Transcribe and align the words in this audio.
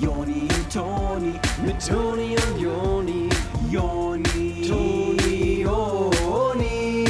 Joni 0.00 0.42
und 0.42 0.72
Toni, 0.72 1.32
mit 1.64 1.86
Toni 1.86 2.36
und 2.36 2.60
Joni, 2.60 3.28
Joni, 3.70 4.66
Toni, 4.68 5.62
Joni. 5.62 7.04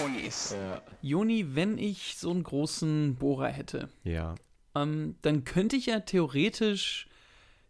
Jonis. 0.00 0.54
Joni, 1.02 1.54
wenn 1.54 1.78
ich 1.78 2.16
so 2.18 2.30
einen 2.30 2.42
großen 2.42 3.16
Bohrer 3.16 3.48
hätte, 3.48 3.88
Ja. 4.04 4.34
ähm, 4.74 5.16
dann 5.22 5.44
könnte 5.44 5.76
ich 5.76 5.86
ja 5.86 6.00
theoretisch 6.00 7.08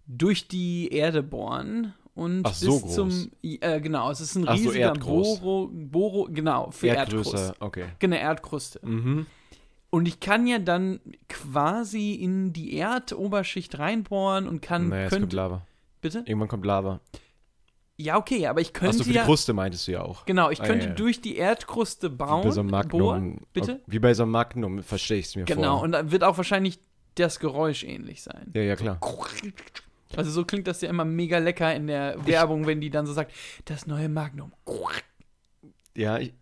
durch 0.06 0.48
die 0.48 0.88
Erde 0.92 1.22
bohren 1.22 1.94
und 2.14 2.42
Ach, 2.44 2.50
bis 2.50 2.60
so 2.60 2.78
groß. 2.80 2.94
zum 2.94 3.30
äh, 3.42 3.80
genau, 3.80 4.10
es 4.10 4.20
ist 4.20 4.36
ein 4.36 4.46
Ach 4.46 4.56
so, 4.56 4.68
riesiger. 4.68 4.92
Boro, 4.92 5.70
Boro, 5.72 6.28
genau, 6.30 6.70
für 6.70 6.88
Erdgröße, 6.88 7.30
Erdkruste. 7.36 7.54
okay. 7.60 7.84
Genau, 7.98 8.16
Erdkruste. 8.16 8.80
Mhm. 8.86 9.26
Und 9.94 10.06
ich 10.08 10.18
kann 10.18 10.46
ja 10.48 10.58
dann 10.58 10.98
quasi 11.28 12.14
in 12.14 12.52
die 12.52 12.76
Erdoberschicht 12.76 13.78
reinbohren 13.78 14.48
und 14.48 14.60
kann 14.60 14.88
Naja, 14.88 15.06
es 15.06 15.12
kommt 15.12 15.32
Lava. 15.32 15.62
bitte? 16.00 16.24
Irgendwann 16.26 16.48
kommt 16.48 16.66
Lava. 16.66 16.98
Ja, 17.96 18.16
okay, 18.16 18.48
aber 18.48 18.60
ich 18.60 18.72
könnte 18.72 18.90
Achso, 18.96 19.04
für 19.04 19.10
die 19.10 19.14
ja 19.16 19.24
Kruste 19.24 19.52
meintest 19.52 19.86
du 19.86 19.92
ja 19.92 20.02
auch. 20.02 20.24
genau, 20.26 20.50
ich 20.50 20.60
Ah, 20.60 20.66
könnte 20.66 20.86
ja, 20.86 20.90
ja. 20.90 20.96
durch 20.96 21.20
die 21.20 21.36
Erdkruste 21.36 22.10
Wie 22.10 22.16
bauen, 22.16 22.42
bei 22.42 22.50
so 22.50 22.60
einem 22.60 22.70
Magnum. 22.70 23.00
bohren, 23.00 23.40
bitte? 23.52 23.82
Wie 23.86 24.00
bei 24.00 24.14
so 24.14 24.24
einem 24.24 24.32
Magnum, 24.32 24.82
verstehe 24.82 25.18
ich 25.18 25.26
es 25.26 25.36
mir 25.36 25.44
Genau, 25.44 25.74
vor. 25.76 25.82
und 25.84 25.92
dann 25.92 26.10
wird 26.10 26.24
auch 26.24 26.36
wahrscheinlich 26.38 26.80
das 27.14 27.38
Geräusch 27.38 27.84
ähnlich 27.84 28.22
sein. 28.24 28.50
Ja, 28.52 28.62
ja, 28.62 28.74
klar. 28.74 28.98
Also 30.16 30.32
so 30.32 30.44
klingt 30.44 30.66
das 30.66 30.80
ja 30.80 30.90
immer 30.90 31.04
mega 31.04 31.38
lecker 31.38 31.72
in 31.72 31.86
der 31.86 32.16
Werbung, 32.26 32.66
wenn 32.66 32.80
die 32.80 32.90
dann 32.90 33.06
so 33.06 33.12
sagt, 33.12 33.32
das 33.66 33.86
neue 33.86 34.08
Magnum. 34.08 34.52
Ja, 35.96 36.18
ich, 36.18 36.34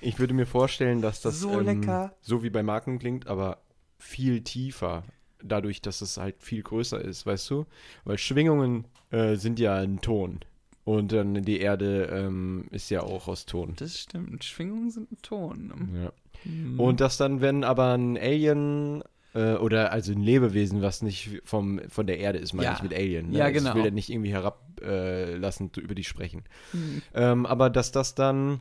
ich 0.00 0.18
würde 0.18 0.34
mir 0.34 0.46
vorstellen, 0.46 1.02
dass 1.02 1.20
das 1.20 1.40
So 1.40 1.60
ähm, 1.60 2.10
so 2.20 2.42
wie 2.42 2.50
bei 2.50 2.62
Magnum 2.62 2.98
klingt, 2.98 3.26
aber 3.26 3.58
viel 3.98 4.42
tiefer. 4.42 5.04
Dadurch, 5.42 5.82
dass 5.82 6.00
es 6.00 6.16
halt 6.16 6.42
viel 6.42 6.62
größer 6.62 7.00
ist, 7.00 7.26
weißt 7.26 7.50
du? 7.50 7.66
Weil 8.04 8.18
Schwingungen 8.18 8.86
äh, 9.10 9.36
sind 9.36 9.58
ja 9.58 9.76
ein 9.76 10.00
Ton. 10.00 10.40
Und 10.84 11.12
dann 11.12 11.42
die 11.42 11.58
Erde 11.60 12.04
ähm, 12.12 12.66
ist 12.70 12.90
ja 12.90 13.02
auch 13.02 13.26
aus 13.28 13.44
Ton. 13.44 13.74
Das 13.76 13.98
stimmt, 13.98 14.44
Schwingungen 14.44 14.90
sind 14.90 15.10
ein 15.10 15.18
Ton. 15.20 15.90
Ja. 15.94 16.12
Hm. 16.44 16.78
Und 16.78 17.00
das 17.00 17.16
dann, 17.16 17.40
wenn 17.40 17.64
aber 17.64 17.92
ein 17.94 18.16
Alien 18.16 19.02
äh, 19.34 19.54
oder 19.54 19.90
also 19.92 20.12
ein 20.12 20.22
Lebewesen, 20.22 20.82
was 20.82 21.02
nicht 21.02 21.42
vom, 21.44 21.80
von 21.88 22.06
der 22.06 22.20
Erde 22.20 22.38
ist, 22.38 22.52
meine 22.54 22.68
Ja. 22.68 22.74
ich 22.76 22.82
mit 22.82 22.94
Alien. 22.94 23.30
Ne? 23.30 23.38
Ja, 23.38 23.48
Ich 23.48 23.54
genau. 23.54 23.74
will 23.74 23.82
da 23.82 23.90
nicht 23.90 24.10
irgendwie 24.10 24.32
herablassend 24.32 25.76
äh, 25.76 25.80
über 25.80 25.94
die 25.96 26.04
sprechen. 26.04 26.44
Hm. 26.70 27.02
Ähm, 27.14 27.46
aber 27.46 27.68
dass 27.68 27.90
das 27.92 28.14
dann 28.14 28.60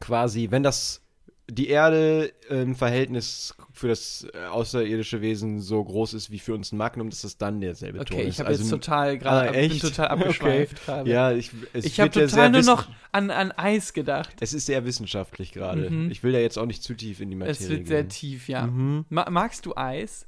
quasi, 0.00 0.50
wenn 0.50 0.62
das 0.62 1.02
die 1.50 1.68
Erde 1.68 2.26
im 2.50 2.74
Verhältnis 2.76 3.54
für 3.72 3.88
das 3.88 4.26
äh, 4.34 4.44
außerirdische 4.48 5.22
Wesen 5.22 5.60
so 5.60 5.82
groß 5.82 6.12
ist 6.12 6.30
wie 6.30 6.38
für 6.40 6.52
uns 6.52 6.72
ein 6.72 6.76
Magnum, 6.76 7.08
dass 7.08 7.22
das 7.22 7.38
dann 7.38 7.62
derselbe 7.62 8.04
Ton 8.04 8.18
Okay, 8.18 8.28
ist. 8.28 8.34
ich 8.34 8.38
habe 8.40 8.48
Also 8.50 8.62
jetzt 8.64 8.70
total 8.70 9.16
gerade 9.16 9.48
Ah, 9.48 9.52
bin 9.52 9.60
echt? 9.70 9.80
total 9.80 10.06
Okay. 10.12 10.20
abgeschweift 10.24 10.84
gerade. 10.84 11.10
Ja, 11.10 11.32
ich, 11.32 11.50
es 11.72 11.86
ich 11.86 12.00
habe 12.00 12.10
total 12.10 12.28
sehr 12.28 12.48
nur 12.50 12.62
noch 12.64 12.88
an, 13.12 13.30
an 13.30 13.50
Eis 13.52 13.94
gedacht. 13.94 14.36
Es 14.40 14.52
ist 14.52 14.66
sehr 14.66 14.84
wissenschaftlich 14.84 15.52
gerade. 15.52 15.88
Mhm. 15.88 16.10
Ich 16.10 16.22
will 16.22 16.32
da 16.32 16.38
jetzt 16.38 16.58
auch 16.58 16.66
nicht 16.66 16.82
zu 16.82 16.92
tief 16.92 17.20
in 17.20 17.30
die 17.30 17.36
Materie 17.36 17.54
Es 17.54 17.68
wird 17.70 17.86
sehr 17.86 18.02
gehen. 18.02 18.10
tief, 18.10 18.48
ja. 18.50 18.66
Mhm. 18.66 19.06
Ma 19.08 19.30
magst 19.30 19.64
du 19.64 19.74
Eis? 19.74 20.26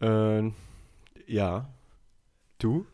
Äh, 0.00 0.50
ja. 1.26 1.68
Du? 2.60 2.86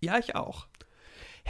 Ja, 0.00 0.18
ich 0.18 0.34
auch. 0.34 0.66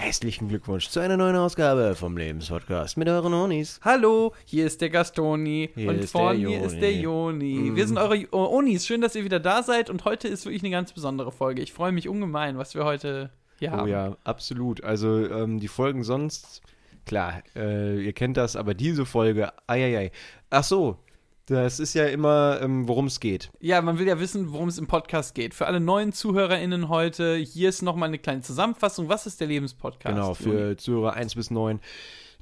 Herzlichen 0.05 0.49
Glückwunsch 0.49 0.89
zu 0.89 0.99
einer 0.99 1.17
neuen 1.17 1.37
Ausgabe 1.37 1.95
vom 1.95 2.17
Lebenspodcast 2.17 2.97
mit 2.97 3.09
euren 3.09 3.33
Onis. 3.33 3.79
Hallo, 3.83 4.35
hier 4.45 4.67
ist 4.67 4.81
der 4.81 4.91
Gastoni 4.91 5.71
Hier 5.75 5.89
und 5.89 6.05
vor 6.07 6.35
mir 6.35 6.65
ist 6.65 6.81
der 6.81 6.93
Joni. 6.93 7.71
Mhm. 7.71 7.77
Wir 7.77 7.87
sind 7.87 7.99
eure 7.99 8.27
Onis. 8.35 8.87
Schön, 8.87 9.01
dass 9.01 9.15
ihr 9.15 9.25
wieder 9.25 9.39
da 9.39 9.63
seid 9.63 9.91
und 9.91 10.05
heute 10.05 10.27
ist 10.27 10.47
wirklich 10.47 10.63
eine 10.63 10.73
ganz 10.73 10.93
besondere 10.93 11.31
Folge. 11.31 11.63
Ich 11.63 11.73
freue 11.73 11.93
mich 11.93 12.09
ungemein, 12.09 12.59
was 12.59 12.75
wir 12.75 12.85
heute 12.85 13.31
hier 13.61 13.71
Oh 13.73 13.77
haben. 13.77 13.89
ja, 13.89 14.17
absolut. 14.25 14.83
Also 14.83 15.27
ähm, 15.31 15.61
die 15.61 15.69
Folgen 15.69 16.03
sonst, 16.03 16.61
klar, 17.07 17.43
äh, 17.55 18.01
ihr 18.05 18.13
kennt 18.13 18.37
das, 18.37 18.57
aber 18.57 18.75
diese 18.75 19.07
Folge, 19.07 19.53
eieiei. 19.69 20.11
Ach 20.51 20.65
so, 20.65 20.99
das 21.47 21.79
ist 21.79 21.95
ja 21.95 22.07
immer, 22.07 22.59
ähm, 22.63 22.89
worum 22.89 23.07
es 23.07 23.21
geht. 23.21 23.51
Ja, 23.61 23.83
man 23.83 23.99
will 23.99 24.07
ja 24.07 24.19
wissen, 24.19 24.53
worum 24.53 24.69
es 24.69 24.79
im 24.79 24.87
Podcast 24.87 25.35
geht. 25.35 25.55
Für 25.55 25.67
alle 25.67 25.81
neuen 25.81 26.13
ZuhörerInnen 26.13 26.89
heute, 26.89 27.37
hier 27.37 27.69
ist 27.69 27.83
nochmal 27.83 28.09
eine 28.09 28.19
kleine 28.19 28.41
Zusammenfassung. 28.41 29.09
Was 29.09 29.27
ist 29.27 29.41
der 29.41 29.49
Lebenspodcast? 29.49 30.15
genau, 30.15 30.35
für 30.35 30.77
Zuhörer 30.77 31.15
1 31.15 31.35
bis 31.35 31.51
9. 31.51 31.81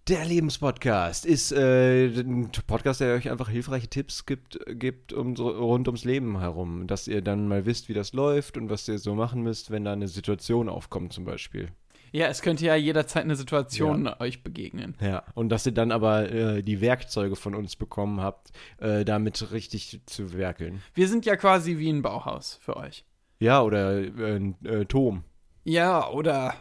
Der 0.09 0.25
Lebenspodcast 0.25 1.27
ist 1.27 1.53
äh, 1.53 2.07
ein 2.07 2.51
Podcast, 2.67 3.01
der 3.01 3.15
euch 3.15 3.31
einfach 3.31 3.49
hilfreiche 3.49 3.87
Tipps 3.87 4.27
gibt, 4.27 4.59
gibt 4.67 5.13
um, 5.13 5.35
rund 5.35 5.87
ums 5.87 6.05
Leben 6.05 6.41
herum. 6.41 6.89
Dass 6.89 7.07
ihr 7.07 7.23
dann 7.23 7.47
mal 7.47 7.67
wisst, 7.67 7.89
wie 7.89 7.95
das 7.95 8.13
läuft 8.13 8.57
und 8.57 8.69
was 8.69 8.89
ihr 8.89 8.99
so 8.99 9.15
machen 9.15 9.43
müsst, 9.43 9.71
wenn 9.71 9.85
da 9.85 9.93
eine 9.93 10.09
Situation 10.09 10.69
aufkommt 10.69 11.13
zum 11.13 11.25
Beispiel. 11.25 11.69
Ja, 12.13 12.27
es 12.27 12.43
könnte 12.43 12.67
ja 12.67 12.75
jederzeit 12.75 13.25
eine 13.25 13.37
Situation 13.37 14.07
euch 14.21 14.43
begegnen. 14.43 14.95
Ja, 15.01 15.25
und 15.35 15.49
dass 15.49 15.65
ihr 15.65 15.73
dann 15.73 15.91
aber 15.91 16.31
äh, 16.31 16.63
die 16.63 16.83
Werkzeuge 16.83 17.37
von 17.37 17.55
uns 17.55 17.75
bekommen 17.75 18.21
habt, 18.21 18.53
äh, 18.79 19.05
damit 19.05 19.51
richtig 19.51 20.03
zu 20.07 20.35
werkeln. 20.35 20.83
Wir 20.95 21.09
sind 21.09 21.25
ja 21.25 21.37
quasi 21.37 21.79
wie 21.79 21.89
ein 21.89 22.03
Bauhaus 22.03 22.59
für 22.61 22.77
euch. 22.77 23.05
Ja, 23.41 23.63
oder 23.63 23.99
äh, 24.03 24.37
ein 24.37 24.57
äh, 24.65 24.85
Tom, 24.85 25.25
Ja, 25.65 26.09
oder 26.11 26.55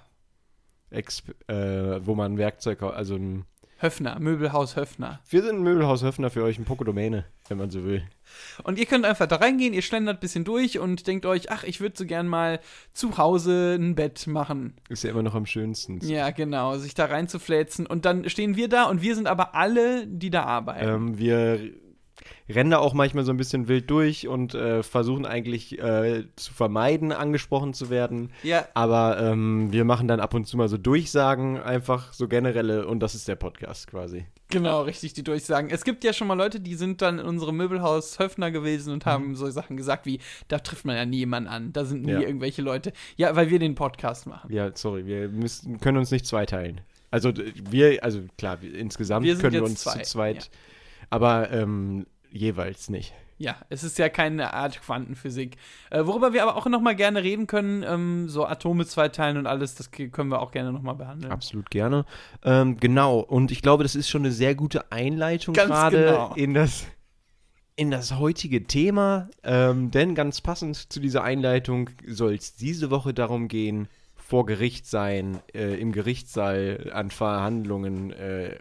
Ex 0.90 1.24
äh, 1.48 2.06
wo 2.06 2.16
man 2.16 2.38
Werkzeug, 2.38 2.82
also 2.84 3.16
ein, 3.16 3.46
Höfner, 3.82 4.20
Möbelhaus 4.20 4.76
Höfner. 4.76 5.20
wir 5.30 5.42
sind 5.42 5.58
ein 5.58 5.64
Möbelhaus 5.64 6.04
Höfner 6.04 6.30
für 6.30 6.44
euch, 6.44 6.60
ein 6.60 6.66
Pokodomäne, 6.66 7.26
wenn 7.48 7.58
man 7.58 7.70
so 7.70 7.84
will. 7.84 8.04
Und 8.64 8.80
ihr 8.80 8.86
könnt 8.86 9.06
einfach 9.06 9.28
da 9.28 9.38
reingehen, 9.38 9.74
ihr 9.74 9.82
schlendert 9.82 10.18
ein 10.18 10.20
bisschen 10.20 10.44
durch 10.44 10.80
und 10.80 11.08
denkt 11.08 11.26
euch, 11.26 11.52
ach, 11.52 11.64
ich 11.64 11.82
würde 11.82 11.98
so 11.98 12.06
gern 12.06 12.28
mal 12.28 12.60
zu 12.94 13.18
Hause 13.18 13.76
ein 13.80 13.96
Bett 13.96 14.28
machen. 14.28 14.76
Ist 14.90 15.04
ja 15.04 15.10
immer 15.10 15.24
noch 15.24 15.36
am 15.36 15.46
schönsten. 15.46 16.00
Ja, 16.08 16.30
genau, 16.30 16.78
sich 16.78 16.94
da 16.94 17.06
reinzufläzen. 17.06 17.86
Und 17.88 18.06
dann 18.06 18.30
stehen 18.30 18.56
wir 18.56 18.70
da 18.70 18.86
und 18.86 19.02
wir 19.02 19.16
sind 19.16 19.28
aber 19.28 19.56
alle, 19.56 20.08
die 20.08 20.30
da 20.30 20.44
arbeiten. 20.44 20.88
Ähm, 20.88 21.18
wir 21.18 21.60
rennen 22.50 22.72
da 22.72 22.80
auch 22.80 22.94
manchmal 22.94 23.24
so 23.24 23.32
ein 23.32 23.38
bisschen 23.38 23.68
wild 23.68 23.90
durch 23.90 24.28
und 24.28 24.54
äh, 24.54 24.84
versuchen 24.84 25.26
eigentlich 25.26 25.80
äh, 25.80 26.26
zu 26.36 26.54
vermeiden, 26.54 27.12
angesprochen 27.12 27.74
zu 27.74 27.90
werden. 27.90 28.32
ja, 28.44 28.68
Aber 28.74 29.20
ähm, 29.22 29.72
wir 29.72 29.86
machen 29.86 30.08
dann 30.08 30.20
ab 30.20 30.34
und 30.34 30.46
zu 30.48 30.58
mal 30.58 30.68
so 30.70 30.78
Durchsagen, 30.78 31.60
einfach 31.60 32.14
so 32.14 32.28
generelle, 32.28 32.86
und 32.88 33.00
das 33.00 33.16
ist 33.16 33.28
der 33.28 33.36
Podcast 33.36 33.88
quasi. 33.88 34.26
genau, 34.50 34.82
richtig, 34.84 35.14
die 35.14 35.24
durchsagen. 35.24 35.70
Es 35.70 35.84
gibt 35.84 36.04
ja 36.04 36.14
schon 36.14 36.28
mal 36.28 36.34
Leute, 36.38 36.60
die 36.60 36.76
sind 36.76 37.02
dann 37.02 37.20
in 37.20 37.26
unserem 37.26 37.58
Möbelhaus 37.58 38.20
Höfner 38.20 38.52
gewesen 38.52 38.92
und 38.94 39.06
haben 39.06 39.36
so 39.36 39.50
Sachen 39.50 39.78
gesagt 39.78 40.06
wie, 40.06 40.20
da 40.48 40.60
trifft 40.60 40.86
man 40.86 40.96
ja 40.96 41.06
nie 41.06 41.18
jemanden 41.20 41.50
an, 41.50 41.74
da 41.74 41.86
sind 41.86 42.04
nie 42.04 42.12
Ja. 42.12 42.20
irgendwelche 42.22 42.62
Leute. 42.62 42.92
Ja, 43.16 43.36
weil 43.36 43.50
wir 43.50 43.60
den 43.60 43.76
Podcast 43.76 44.28
machen. 44.28 44.52
Ja, 44.52 44.72
sorry, 44.76 45.06
wir 45.06 45.30
müssen, 45.30 45.80
können 45.80 45.98
uns 45.98 46.12
nicht 46.12 46.26
zweiteilen. 46.26 46.82
Also 47.10 47.34
wir, 47.70 48.04
also 48.04 48.22
klar, 48.38 48.62
wir, 48.62 48.74
insgesamt 48.74 49.26
Wir 49.26 49.36
können 49.38 49.54
wir 49.54 49.64
uns 49.64 49.82
zwei, 49.82 50.00
zu 50.00 50.12
zweit, 50.14 50.50
aber 51.12 51.52
ähm, 51.52 52.08
jeweils 52.32 52.90
nicht. 52.90 53.14
Ja, 53.38 53.56
es 53.70 53.84
ist 53.84 53.98
ja 53.98 54.08
keine 54.08 54.54
Art 54.54 54.80
Quantenphysik. 54.82 55.58
Äh, 55.90 56.06
worüber 56.06 56.32
wir 56.32 56.44
aber 56.44 56.56
auch 56.56 56.68
noch 56.68 56.80
mal 56.80 56.96
gerne 56.96 57.24
reden 57.24 57.48
können, 57.48 57.84
ähm, 57.84 58.30
so 58.30 58.46
Atome 58.46 58.86
zweiteilen 58.86 59.38
und 59.38 59.48
alles, 59.48 59.74
das 59.74 59.90
können 59.90 60.30
wir 60.30 60.42
auch 60.42 60.52
gerne 60.52 60.72
noch 60.72 60.84
mal 60.84 60.94
behandeln. 60.94 61.32
Absolut 61.32 61.72
gerne. 61.72 62.06
Ähm, 62.44 62.78
genau, 62.78 63.20
und 63.20 63.52
ich 63.52 63.64
glaube, 63.64 63.84
das 63.84 63.96
ist 63.96 64.10
schon 64.10 64.22
eine 64.22 64.32
sehr 64.32 64.54
gute 64.54 64.92
Einleitung 64.92 65.56
gerade 65.56 65.98
genau. 65.98 66.34
in 66.36 66.54
das 66.54 66.86
in 67.78 67.90
das 67.90 68.20
heutige 68.20 68.66
Thema, 68.66 69.30
ähm, 69.44 69.90
denn 69.90 70.14
ganz 70.14 70.42
passend 70.42 70.92
zu 70.94 71.00
dieser 71.00 71.24
Einleitung 71.24 71.90
soll 72.06 72.36
es 72.36 72.54
diese 72.54 72.92
Woche 72.92 73.12
darum 73.12 73.48
gehen, 73.48 73.88
vor 74.32 74.46
Gericht 74.46 74.86
sein, 74.88 75.42
äh, 75.54 75.78
im 75.78 75.92
Gerichtssaal 75.92 76.90
an 76.94 77.12
Verhandlungen, 77.12 78.14
äh, 78.14 78.60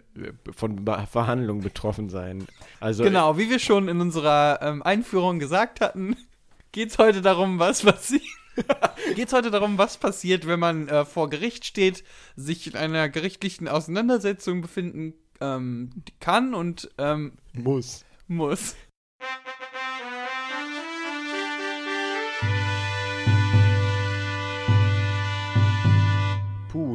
von 0.53 0.83
Be 0.83 1.07
Verhandlungen 1.09 1.63
betroffen 1.63 2.09
sein. 2.09 2.45
Also 2.81 3.05
Genau, 3.05 3.37
wie 3.37 3.49
wir 3.49 3.57
schon 3.57 3.87
in 3.87 4.01
unserer 4.01 4.59
ähm, 4.61 4.83
Einführung 4.83 5.39
gesagt 5.39 5.79
hatten, 5.79 6.17
geht 6.73 6.89
es 6.89 6.97
heute 6.97 7.21
darum, 7.21 7.57
was 7.57 7.83
passiert. 7.83 8.21
Geht 9.15 9.31
heute 9.31 9.49
darum, 9.49 9.77
was 9.77 9.97
passiert, 9.97 10.45
wenn 10.45 10.59
man 10.59 10.89
äh, 10.89 11.05
vor 11.05 11.29
Gericht 11.29 11.63
steht, 11.63 12.03
sich 12.35 12.67
in 12.67 12.75
einer 12.75 13.07
gerichtlichen 13.07 13.69
Auseinandersetzung 13.69 14.59
befinden 14.59 15.13
ähm, 15.39 16.03
kann 16.19 16.53
und 16.53 16.91
ähm, 16.97 17.37
muss. 17.53 18.03
muss. 18.27 18.75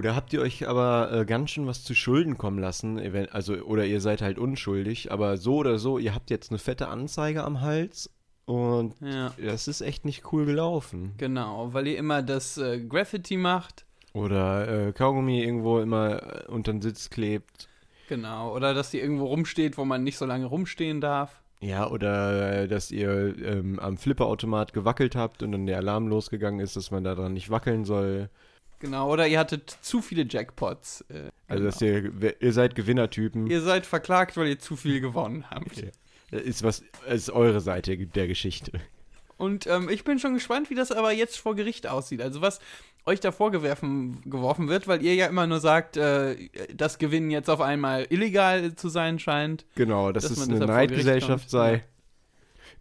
Da 0.06 0.14
habt 0.14 0.32
ihr 0.32 0.41
euch 0.41 0.69
aber 0.69 1.11
äh, 1.12 1.25
ganz 1.25 1.50
schön 1.50 1.67
was 1.67 1.82
zu 1.82 1.94
Schulden 1.94 2.38
kommen 2.38 2.58
lassen. 2.58 2.99
Also, 3.32 3.55
oder 3.55 3.85
ihr 3.85 4.00
seid 4.00 4.23
halt 4.23 4.38
unschuldig, 4.38 5.11
aber 5.11 5.37
so 5.37 5.56
oder 5.56 5.79
so, 5.79 5.99
ihr 5.99 6.14
habt 6.14 6.31
jetzt 6.31 6.50
eine 6.50 6.58
fette 6.58 6.88
Anzeige 6.88 7.43
am 7.44 7.61
Hals 7.61 8.11
und 8.44 8.94
Ja, 9.00 9.32
das 9.43 9.67
ist 9.69 9.81
echt 9.81 10.05
nicht 10.05 10.32
cool 10.32 10.47
gelaufen. 10.47 11.14
genau, 11.19 11.73
weil 11.75 11.88
ihr 11.88 11.99
immer 11.99 12.23
das 12.23 12.56
äh, 12.58 12.81
Graffiti 12.81 13.37
macht. 13.37 13.85
Oder 14.12 14.87
äh, 14.88 14.93
Kaugummi 14.93 15.43
irgendwo 15.43 15.81
immer 15.81 16.44
äh, 16.44 16.47
unter 16.47 16.73
den 16.73 16.81
Sitz 16.81 17.11
klebt. 17.11 17.69
Genau, 18.09 18.55
oder 18.55 18.73
dass 18.73 18.91
die 18.93 19.00
irgendwo 19.00 19.26
rumsteht, 19.26 19.76
wo 19.76 19.85
man 19.85 20.05
nicht 20.05 20.17
so 20.17 20.25
lange 20.25 20.47
rumstehen 20.47 21.00
darf. 21.00 21.43
Ja, 21.61 21.91
oder 21.91 22.62
äh, 22.62 22.69
dass 22.69 22.91
ihr 22.91 23.35
ähm, 23.44 23.81
am 23.81 23.97
Flipperautomat 23.97 24.73
gewackelt 24.73 25.17
habt 25.17 25.43
und 25.43 25.52
dann 25.52 25.67
der 25.67 25.79
Alarm 25.79 26.06
losgegangen 26.06 26.61
ist, 26.61 26.76
dass 26.76 26.91
man 26.91 27.02
daran 27.02 27.32
nicht 27.32 27.50
wackeln 27.50 27.85
soll. 27.85 28.31
Genau, 28.78 29.11
oder 29.11 29.26
ihr 29.26 29.38
hattet 29.38 29.70
zu 29.81 30.02
viele 30.02 30.26
Jackpots. 30.28 31.02
Äh, 31.08 31.31
Also, 31.49 31.62
genau. 31.62 31.64
dass 31.64 31.81
ihr, 31.82 32.43
ihr 32.43 32.52
seid 32.52 32.75
Gewinnertypen. 32.75 33.46
ihr 33.46 33.61
seid 33.62 33.87
verklagt, 33.87 34.37
weil 34.37 34.49
ihr 34.49 34.58
zu 34.58 34.76
viel 34.76 35.00
gewonnen 35.00 35.44
habt. 35.50 35.82
Das 36.31 36.43
ist 36.43 36.62
was, 36.62 36.82
das 37.06 37.14
ist 37.14 37.31
eure 37.31 37.61
Seite 37.61 37.96
der 37.96 38.26
Geschichte. 38.26 38.73
Und 39.38 39.67
ähm, 39.67 39.88
ich 39.90 40.02
bin 40.05 40.19
schon 40.19 40.34
gespannt, 40.34 40.70
wie 40.70 40.75
das 40.75 40.90
aber 40.93 41.12
jetzt 41.12 41.37
vor 41.37 41.55
Gericht 41.55 41.87
aussieht. 41.87 42.23
Also 42.23 42.40
was 42.40 42.58
euch 43.05 43.20
da 43.20 43.32
vorgeworfen 43.32 44.20
geworfen 44.25 44.69
wird, 44.69 44.88
weil 44.88 45.02
ihr 45.02 45.14
ja 45.14 45.26
immer 45.26 45.46
nur 45.46 45.61
sagt, 45.61 45.96
äh, 45.96 46.37
dass 46.75 46.99
Gewinnen 46.99 47.31
jetzt 47.31 47.49
auf 47.49 47.61
einmal 47.61 48.06
illegal 48.11 48.75
zu 48.75 48.88
sein 48.88 49.19
scheint. 49.19 49.64
Genau, 49.75 50.11
dass, 50.11 50.25
Dass 50.25 50.38
es 50.38 50.49
eine 50.49 50.58
Neidgesellschaft 50.67 51.49
sei, 51.50 51.73
ja. 51.75 51.81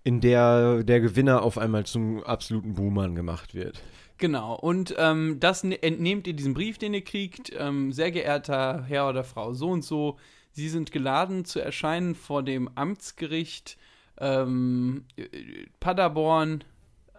in 0.03 0.21
der 0.21 0.83
der 0.83 1.01
Gewinner 1.01 1.43
auf 1.43 1.57
einmal 1.57 1.85
zum 1.85 2.23
absoluten 2.23 2.73
Boomern 2.73 3.15
gemacht 3.15 3.53
wird. 3.53 3.81
Genau, 4.17 4.55
und 4.55 4.95
ähm, 4.97 5.39
das 5.39 5.63
ne 5.63 5.81
entnehmt 5.83 6.27
ihr 6.27 6.33
diesem 6.33 6.53
Brief, 6.53 6.77
den 6.77 6.93
ihr 6.93 7.03
kriegt. 7.03 7.51
Ähm, 7.57 7.91
sehr 7.91 8.11
geehrter 8.11 8.83
Herr 8.87 9.09
oder 9.09 9.23
Frau 9.23 9.53
so 9.53 9.69
und 9.69 9.83
so, 9.83 10.17
Sie 10.55 10.69
sind 10.69 10.93
geladen 10.93 11.43
zu 11.43 11.59
erscheinen 11.59 12.15
vor 12.15 12.41
dem 12.41 12.69
Amtsgericht 12.75 13.77
ähm, 14.17 15.03
äh, 15.17 15.27
Paderborn 15.81 16.63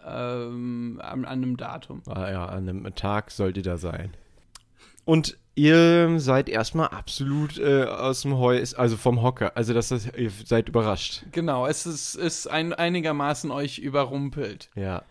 ähm, 0.03 0.99
an, 1.03 1.23
an 1.23 1.25
einem 1.25 1.55
Datum. 1.55 2.01
Ah 2.07 2.31
ja, 2.31 2.45
an 2.47 2.67
einem 2.67 2.95
Tag 2.95 3.29
sollte 3.29 3.61
da 3.61 3.77
sein. 3.77 4.11
Und 5.05 5.37
ihr 5.53 6.19
seid 6.19 6.49
erstmal 6.49 6.87
absolut 6.87 7.59
äh, 7.59 7.83
aus 7.83 8.23
dem 8.23 8.39
Heu, 8.39 8.63
also 8.75 8.97
vom 8.97 9.21
Hocker. 9.21 9.55
Also 9.55 9.73
das 9.75 9.91
ist, 9.91 10.17
ihr 10.17 10.31
seid 10.31 10.67
überrascht. 10.69 11.23
Genau, 11.31 11.67
es 11.67 11.85
ist, 11.85 12.15
ist 12.15 12.47
ein, 12.47 12.73
einigermaßen 12.73 13.51
euch 13.51 13.77
überrumpelt. 13.77 14.69
Ja. 14.73 15.03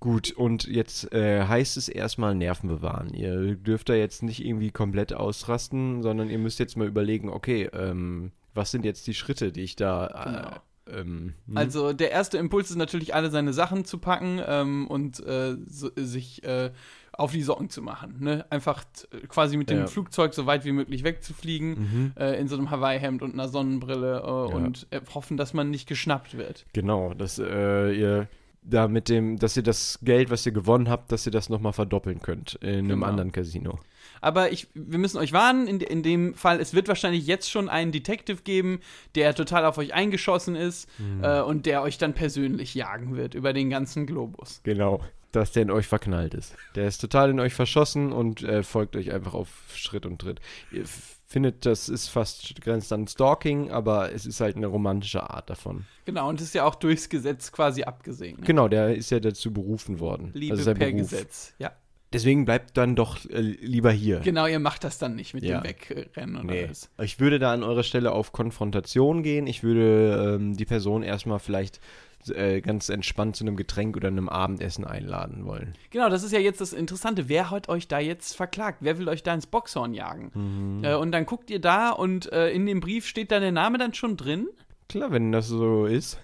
Gut, 0.00 0.32
und 0.32 0.66
jetzt 0.66 1.12
äh, 1.12 1.44
heißt 1.44 1.76
es 1.76 1.88
erstmal 1.88 2.34
Nerven 2.34 2.68
bewahren. 2.68 3.12
Ihr 3.12 3.54
dürft 3.54 3.90
da 3.90 3.94
jetzt 3.94 4.22
nicht 4.22 4.42
irgendwie 4.44 4.70
komplett 4.70 5.12
ausrasten, 5.12 6.02
sondern 6.02 6.30
ihr 6.30 6.38
müsst 6.38 6.58
jetzt 6.58 6.76
mal 6.76 6.88
überlegen, 6.88 7.28
okay, 7.28 7.68
ähm, 7.74 8.32
was 8.54 8.70
sind 8.70 8.84
jetzt 8.84 9.06
die 9.06 9.14
Schritte, 9.14 9.52
die 9.52 9.60
ich 9.62 9.76
da 9.76 10.60
äh, 10.88 10.90
ähm, 11.00 11.34
hm? 11.46 11.56
Also 11.56 11.92
der 11.92 12.10
erste 12.10 12.38
Impuls 12.38 12.70
ist 12.70 12.76
natürlich, 12.76 13.14
alle 13.14 13.30
seine 13.30 13.52
Sachen 13.52 13.84
zu 13.84 13.98
packen 13.98 14.40
ähm, 14.44 14.86
und 14.88 15.20
äh, 15.24 15.56
so, 15.66 15.90
sich 15.94 16.42
äh, 16.44 16.70
auf 17.12 17.32
die 17.32 17.42
Socken 17.42 17.68
zu 17.68 17.82
machen. 17.82 18.16
Ne? 18.20 18.46
Einfach 18.50 18.82
quasi 19.28 19.56
mit 19.56 19.68
dem 19.70 19.80
Ja. 19.80 19.86
Flugzeug 19.86 20.32
so 20.34 20.46
weit 20.46 20.64
wie 20.64 20.72
möglich 20.72 21.04
wegzufliegen, 21.04 21.70
Mhm. 21.70 22.12
äh, 22.18 22.40
in 22.40 22.48
so 22.48 22.56
einem 22.56 22.70
Hawaii-Hemd 22.70 23.22
und 23.22 23.34
einer 23.34 23.48
Sonnenbrille 23.48 24.20
äh, 24.20 24.54
und 24.54 24.86
äh, 24.90 25.00
hoffen, 25.14 25.36
dass 25.36 25.52
man 25.52 25.70
nicht 25.70 25.86
geschnappt 25.86 26.36
wird. 26.38 26.64
Genau, 26.72 27.12
dass 27.14 27.38
äh, 27.38 27.92
ihr 27.92 28.28
da 28.62 28.88
mit 28.88 29.08
dem, 29.08 29.38
dass 29.38 29.56
ihr 29.56 29.62
das 29.62 29.98
Geld, 30.02 30.30
was 30.30 30.44
ihr 30.46 30.52
gewonnen 30.52 30.88
habt, 30.88 31.10
dass 31.12 31.26
ihr 31.26 31.32
das 31.32 31.48
nochmal 31.48 31.72
verdoppeln 31.72 32.20
könnt 32.20 32.54
in 32.62 32.68
einem 32.70 32.88
Genau. 32.88 33.06
anderen 33.06 33.32
Casino. 33.32 33.78
Aber 34.22 34.52
ich, 34.52 34.68
wir 34.74 34.98
müssen 34.98 35.16
euch 35.16 35.32
warnen, 35.32 35.66
in, 35.66 35.80
in 35.80 36.02
dem 36.02 36.34
Fall, 36.34 36.60
es 36.60 36.74
wird 36.74 36.88
wahrscheinlich 36.88 37.26
jetzt 37.26 37.50
schon 37.50 37.70
einen 37.70 37.90
Detective 37.90 38.42
geben, 38.42 38.80
der 39.14 39.34
total 39.34 39.64
auf 39.64 39.78
euch 39.78 39.94
eingeschossen 39.94 40.56
ist 40.56 40.88
äh, 41.22 41.40
und 41.40 41.64
der 41.64 41.80
euch 41.82 41.96
dann 41.96 42.12
persönlich 42.12 42.74
jagen 42.74 43.16
wird 43.16 43.34
über 43.34 43.52
den 43.54 43.70
ganzen 43.70 44.06
Globus. 44.06 44.60
Genau. 44.62 45.02
Dass 45.32 45.52
der 45.52 45.62
in 45.62 45.70
euch 45.70 45.86
verknallt 45.86 46.34
ist. 46.34 46.54
Der 46.74 46.86
ist 46.88 46.98
total 46.98 47.30
in 47.30 47.40
euch 47.40 47.54
verschossen 47.54 48.12
und 48.12 48.42
äh, 48.42 48.62
folgt 48.62 48.96
euch 48.96 49.12
einfach 49.12 49.32
auf 49.32 49.48
Schritt 49.74 50.04
und 50.04 50.18
Tritt. 50.20 50.40
Ihr 50.72 50.84
findet, 51.30 51.64
das 51.64 51.88
ist 51.88 52.08
fast 52.08 52.60
grenzt 52.60 52.92
an 52.92 53.06
Stalking, 53.06 53.70
aber 53.70 54.12
es 54.12 54.26
ist 54.26 54.40
halt 54.40 54.56
eine 54.56 54.66
romantische 54.66 55.30
Art 55.30 55.48
davon. 55.48 55.86
Genau, 56.04 56.28
und 56.28 56.40
ist 56.40 56.54
ja 56.54 56.64
auch 56.64 56.74
durchs 56.74 57.08
Gesetz 57.08 57.52
quasi 57.52 57.84
abgesehen. 57.84 58.40
Ne? 58.40 58.46
Genau, 58.46 58.66
der 58.68 58.96
ist 58.96 59.10
ja 59.10 59.20
dazu 59.20 59.52
berufen 59.52 60.00
worden. 60.00 60.32
Liebe 60.34 60.56
also 60.56 60.74
per 60.74 60.86
Beruf. 60.90 61.10
Gesetz, 61.10 61.54
ja. 61.58 61.72
Deswegen 62.12 62.44
bleibt 62.44 62.76
dann 62.76 62.96
doch 62.96 63.24
äh, 63.30 63.40
lieber 63.40 63.92
hier. 63.92 64.18
Genau, 64.18 64.48
ihr 64.48 64.58
macht 64.58 64.82
das 64.82 64.98
dann 64.98 65.14
nicht 65.14 65.32
mit 65.32 65.44
Ja. 65.44 65.60
dem 65.60 65.68
Wegrennen 65.68 66.34
oder 66.38 66.44
Nee. 66.52 66.66
was. 66.68 66.90
Ich 67.00 67.20
würde 67.20 67.38
da 67.38 67.52
an 67.52 67.62
eurer 67.62 67.84
Stelle 67.84 68.10
auf 68.10 68.32
Konfrontation 68.32 69.22
gehen. 69.22 69.46
Ich 69.46 69.62
würde 69.62 70.34
ähm, 70.34 70.56
die 70.56 70.64
Person 70.64 71.04
erstmal 71.04 71.38
vielleicht 71.38 71.78
äh, 72.28 72.60
ganz 72.60 72.88
entspannt 72.88 73.36
zu 73.36 73.44
einem 73.44 73.56
Getränk 73.56 73.96
oder 73.96 74.08
einem 74.08 74.28
Abendessen 74.28 74.84
einladen 74.84 75.44
wollen. 75.46 75.74
Genau, 75.90 76.08
das 76.08 76.22
ist 76.22 76.32
ja 76.32 76.38
jetzt 76.38 76.60
das 76.60 76.72
Interessante. 76.72 77.28
Wer 77.28 77.50
hat 77.50 77.68
euch 77.68 77.88
da 77.88 77.98
jetzt 77.98 78.36
verklagt? 78.36 78.78
Wer 78.80 78.98
will 78.98 79.08
euch 79.08 79.22
da 79.22 79.32
ins 79.32 79.46
Boxhorn 79.46 79.94
jagen? 79.94 80.30
Mhm. 80.34 80.84
Äh, 80.84 80.94
und 80.94 81.12
dann 81.12 81.26
guckt 81.26 81.50
ihr 81.50 81.60
da 81.60 81.90
und 81.90 82.32
äh, 82.32 82.50
in 82.50 82.66
dem 82.66 82.80
Brief 82.80 83.06
steht 83.06 83.30
da 83.30 83.40
der 83.40 83.52
Name 83.52 83.78
dann 83.78 83.94
schon 83.94 84.16
drin. 84.16 84.48
Klar, 84.88 85.12
wenn 85.12 85.32
das 85.32 85.48
so 85.48 85.86
ist, 85.86 86.18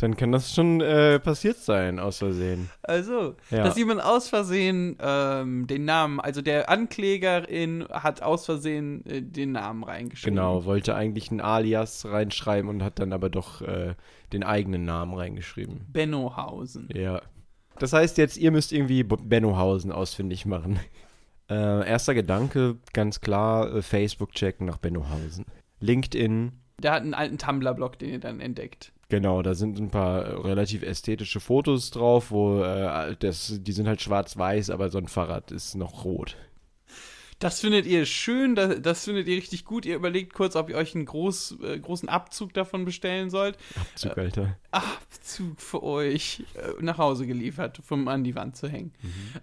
dann 0.00 0.16
kann 0.16 0.32
das 0.32 0.54
schon 0.54 0.80
äh, 0.80 1.18
passiert 1.20 1.58
sein, 1.58 1.98
aus 1.98 2.18
Versehen. 2.18 2.70
Also, 2.82 3.36
Ja. 3.50 3.64
dass 3.64 3.76
jemand 3.76 4.02
aus 4.02 4.28
Versehen 4.28 4.96
ähm, 5.00 5.66
den 5.66 5.84
Namen, 5.84 6.20
also 6.20 6.40
der 6.40 6.70
Anklägerin 6.70 7.84
hat 7.90 8.22
aus 8.22 8.46
Versehen 8.46 9.04
äh, 9.04 9.20
den 9.22 9.52
Namen 9.52 9.84
reingeschrieben. 9.84 10.36
Genau, 10.36 10.64
wollte 10.64 10.94
eigentlich 10.94 11.30
ein 11.30 11.40
Alias 11.40 12.06
reinschreiben 12.06 12.70
und 12.70 12.82
hat 12.82 12.98
dann 12.98 13.12
aber 13.12 13.28
doch 13.28 13.60
äh, 13.62 13.94
den 14.32 14.42
eigenen 14.42 14.84
Namen 14.84 15.14
reingeschrieben. 15.14 15.86
Bennohausen. 15.92 16.88
Ja. 16.94 17.20
Das 17.78 17.92
heißt 17.92 18.16
jetzt, 18.18 18.36
ihr 18.38 18.50
müsst 18.52 18.72
irgendwie 18.72 19.02
Bennohausen 19.02 19.92
ausfindig 19.92 20.46
machen. 20.46 20.80
Äh, 21.52 21.84
erster 21.88 22.14
Gedanke, 22.14 22.76
ganz 22.92 23.20
klar, 23.20 23.74
äh, 23.74 23.82
Facebook 23.82 24.30
checken 24.34 24.66
nach 24.68 24.76
Bennohausen. 24.76 25.46
LinkedIn, 25.80 26.52
Der 26.80 26.92
hat 26.92 27.02
einen 27.02 27.12
alten 27.12 27.38
Tumblr-Blog, 27.38 27.98
den 27.98 28.10
ihr 28.10 28.20
dann 28.20 28.38
entdeckt. 28.38 28.92
Genau, 29.10 29.42
da 29.42 29.54
sind 29.54 29.78
ein 29.78 29.90
paar 29.90 30.24
äh, 30.24 30.34
relativ 30.36 30.82
ästhetische 30.82 31.40
Fotos 31.40 31.90
drauf, 31.90 32.30
wo 32.30 32.62
äh, 32.62 33.16
das, 33.18 33.58
die 33.60 33.72
sind 33.72 33.88
halt 33.88 34.00
schwarz-weiß, 34.00 34.70
aber 34.70 34.88
so 34.88 34.98
ein 34.98 35.08
Fahrrad 35.08 35.50
ist 35.50 35.74
noch 35.74 36.04
rot. 36.04 36.36
Das 37.40 37.60
findet 37.60 37.86
ihr 37.86 38.06
schön, 38.06 38.54
das, 38.54 38.82
das 38.82 39.04
findet 39.04 39.26
ihr 39.26 39.36
richtig 39.36 39.64
gut. 39.64 39.84
Ihr 39.84 39.96
überlegt 39.96 40.32
kurz, 40.32 40.54
ob 40.54 40.70
ihr 40.70 40.76
euch 40.76 40.94
einen 40.94 41.06
groß, 41.06 41.56
äh, 41.62 41.78
großen 41.80 42.08
Abzug 42.08 42.54
davon 42.54 42.84
bestellen 42.84 43.30
sollt. 43.30 43.56
Abzug, 43.74 44.16
Alter. 44.16 44.56
Abzug 44.70 45.60
für 45.60 45.82
euch 45.82 46.44
äh, 46.54 46.80
nach 46.80 46.98
Hause 46.98 47.26
geliefert, 47.26 47.80
um 47.90 48.06
an 48.08 48.22
die 48.22 48.36
Wand 48.36 48.56
zu 48.56 48.68
hängen. 48.68 48.92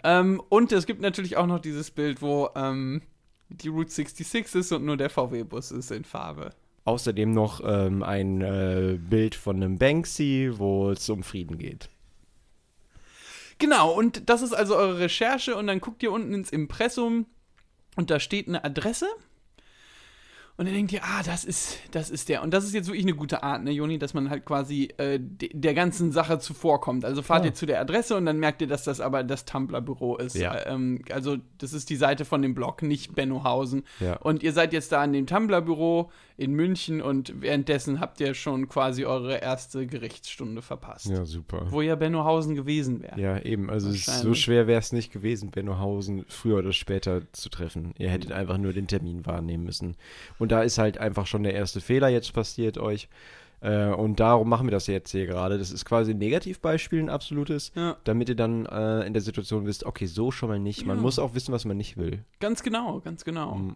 Ähm, 0.04 0.42
und 0.48 0.72
es 0.72 0.86
gibt 0.86 1.02
natürlich 1.02 1.36
auch 1.36 1.48
noch 1.48 1.60
dieses 1.60 1.92
Bild, 1.92 2.22
wo 2.22 2.50
ähm, 2.56 3.02
die 3.50 3.68
Route 3.68 3.92
66 3.92 4.62
ist 4.62 4.72
und 4.72 4.86
nur 4.86 4.96
der 4.96 5.10
VW-Bus 5.10 5.72
ist 5.72 5.92
in 5.92 6.06
Farbe. 6.06 6.52
Außerdem 6.88 7.34
noch 7.34 7.60
ähm, 7.66 8.02
ein 8.02 8.40
äh, 8.40 8.98
Bild 8.98 9.36
von 9.36 9.58
einem 9.58 9.78
Banksy, 9.78 10.52
wo 10.54 10.92
es 10.92 11.10
um 11.10 11.22
Frieden 11.22 11.58
geht. 11.58 11.90
Genau, 13.58 13.92
und 13.92 14.30
das 14.30 14.42
ist 14.42 14.54
also 14.54 14.78
eure 14.78 15.00
Recherche 15.00 15.58
und 15.58 15.68
dann 15.68 15.82
guckt 15.82 16.02
ihr 16.02 16.14
unten 16.14 16.34
ins 16.34 16.50
Impressum 16.50 17.26
und 17.98 18.10
da 18.10 18.22
steht 18.22 18.48
eine 18.48 18.64
Adresse. 18.64 19.08
Und 20.60 20.66
dann 20.66 20.74
denkt 20.74 20.92
ihr, 20.92 21.04
ah, 21.04 21.22
das 21.24 21.46
ist, 21.46 21.78
das 21.92 22.10
ist 22.10 22.30
der. 22.30 22.42
Und 22.42 22.52
das 22.52 22.66
ist 22.66 22.74
jetzt 22.74 22.88
wirklich 22.88 23.06
eine 23.06 23.14
gute 23.14 23.44
Art, 23.44 23.64
ne, 23.64 23.70
Joni, 23.70 24.00
dass 24.00 24.16
man 24.16 24.32
halt 24.32 24.44
quasi 24.44 24.90
äh, 24.98 25.20
de 25.20 25.52
der 25.54 25.76
ganzen 25.76 26.12
Sache 26.12 26.40
zuvorkommt. 26.40 27.06
Also 27.06 27.22
fahrt 27.22 27.42
Klar. 27.42 27.52
ihr 27.52 27.54
zu 27.54 27.68
der 27.68 27.80
Adresse 27.80 28.16
und 28.16 28.26
dann 28.26 28.40
merkt 28.40 28.62
ihr, 28.62 28.68
dass 28.68 28.84
das 28.84 29.00
aber 29.00 29.24
das 29.24 29.46
Tumblr-Büro 29.46 30.18
ist. 30.18 30.36
Ja. 30.36 30.56
Äh, 30.56 30.74
ähm, 30.74 31.02
also 31.12 31.38
das 31.60 31.74
ist 31.74 31.92
die 31.92 31.96
Seite 31.96 32.26
von 32.26 32.42
dem 32.42 32.56
Blog, 32.56 32.82
nicht 32.82 33.14
Bennohausen. 33.14 33.84
Ja. 34.00 34.16
Und 34.16 34.42
ihr 34.42 34.52
seid 34.52 34.74
jetzt 34.74 34.92
da 34.92 35.02
an 35.04 35.14
dem 35.14 35.28
Tumblr-Büro 35.28 36.10
in 36.38 36.54
München 36.54 37.02
und 37.02 37.42
währenddessen 37.42 38.00
habt 38.00 38.20
ihr 38.20 38.36
schon 38.36 38.70
quasi 38.70 39.06
eure 39.06 39.38
erste 39.38 39.88
Gerichtsstunde 39.88 40.62
verpasst. 40.62 41.08
Ja, 41.08 41.26
super. 41.26 41.66
Wo 41.72 41.82
ja 41.82 41.96
Bennohausen 41.96 42.54
gewesen 42.54 43.02
wäre. 43.02 43.20
Ja, 43.20 43.40
eben. 43.40 43.72
Also 43.72 43.92
so 43.92 44.36
schwer 44.36 44.68
wäre 44.68 44.80
es 44.80 44.94
nicht 44.94 45.12
gewesen, 45.12 45.50
Bennohausen 45.50 46.26
früher 46.28 46.60
oder 46.60 46.74
später 46.74 47.22
zu 47.32 47.50
treffen. 47.50 47.96
Ihr 47.98 48.10
hättet 48.10 48.32
einfach 48.32 48.60
nur 48.60 48.72
den 48.72 48.86
Termin 48.86 49.26
wahrnehmen 49.26 49.64
müssen. 49.64 49.96
Und 50.38 50.47
da 50.52 50.62
ist 50.64 50.78
halt 50.78 50.98
einfach 50.98 51.26
schon 51.28 51.44
der 51.44 51.54
erste 51.54 51.82
Fehler 51.82 52.10
jetzt 52.10 52.34
passiert 52.34 52.78
euch. 52.78 53.08
Äh, 53.60 53.88
und 53.88 54.20
darum 54.20 54.48
machen 54.50 54.68
wir 54.68 54.72
das 54.72 54.86
jetzt 54.88 55.12
hier 55.12 55.26
gerade. 55.26 55.58
Das 55.58 55.72
ist 55.72 55.84
quasi 55.84 56.12
ein 56.12 56.20
Negativbeispiel, 56.20 57.00
ein 57.00 57.10
absolutes, 57.10 57.72
Ja. 57.76 57.98
damit 58.04 58.30
ihr 58.30 58.36
dann 58.36 58.66
äh, 58.68 59.02
in 59.08 59.14
der 59.14 59.22
Situation 59.24 59.66
wisst, 59.66 59.84
okay, 59.86 60.06
so 60.06 60.30
schon 60.32 60.50
mal 60.50 60.60
nicht. 60.60 60.86
Man 60.86 60.98
Ja. 60.98 61.02
muss 61.02 61.18
auch 61.18 61.34
wissen, 61.34 61.52
was 61.54 61.66
man 61.66 61.76
nicht 61.78 61.98
will. 61.98 62.24
Ganz 62.40 62.62
genau, 62.62 63.00
ganz 63.00 63.26
genau. 63.26 63.56
Mhm. 63.56 63.76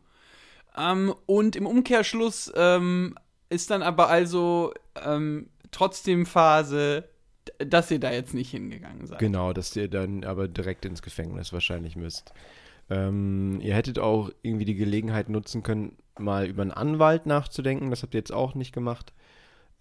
Ähm, 0.77 1.15
und 1.25 1.55
im 1.55 1.65
Umkehrschluss 1.65 2.51
ähm, 2.55 3.15
ist 3.49 3.71
dann 3.71 3.81
aber 3.81 4.07
also 4.07 4.71
ähm, 5.03 5.49
trotzdem 5.71 6.25
Phase, 6.27 7.05
dass 7.57 7.89
ihr 7.89 7.99
da 7.99 8.11
jetzt 8.11 8.33
nicht 8.35 8.51
hingegangen 8.51 9.07
seid. 9.07 9.17
Genau, 9.19 9.51
dass 9.51 9.75
ihr 9.75 9.87
dann 9.87 10.23
aber 10.23 10.47
direkt 10.47 10.85
ins 10.85 11.01
Gefängnis 11.01 11.51
wahrscheinlich 11.53 11.95
müsst. 11.95 12.33
Ähm, 12.91 13.59
ihr 13.61 13.73
hättet 13.73 13.99
auch 13.99 14.29
irgendwie 14.41 14.65
die 14.65 14.75
Gelegenheit 14.75 15.29
nutzen 15.29 15.63
können, 15.63 15.97
mal 16.19 16.45
über 16.45 16.61
einen 16.61 16.71
Anwalt 16.71 17.25
nachzudenken. 17.25 17.89
Das 17.89 18.03
habt 18.03 18.13
ihr 18.13 18.19
jetzt 18.19 18.33
auch 18.33 18.53
nicht 18.53 18.73
gemacht. 18.73 19.13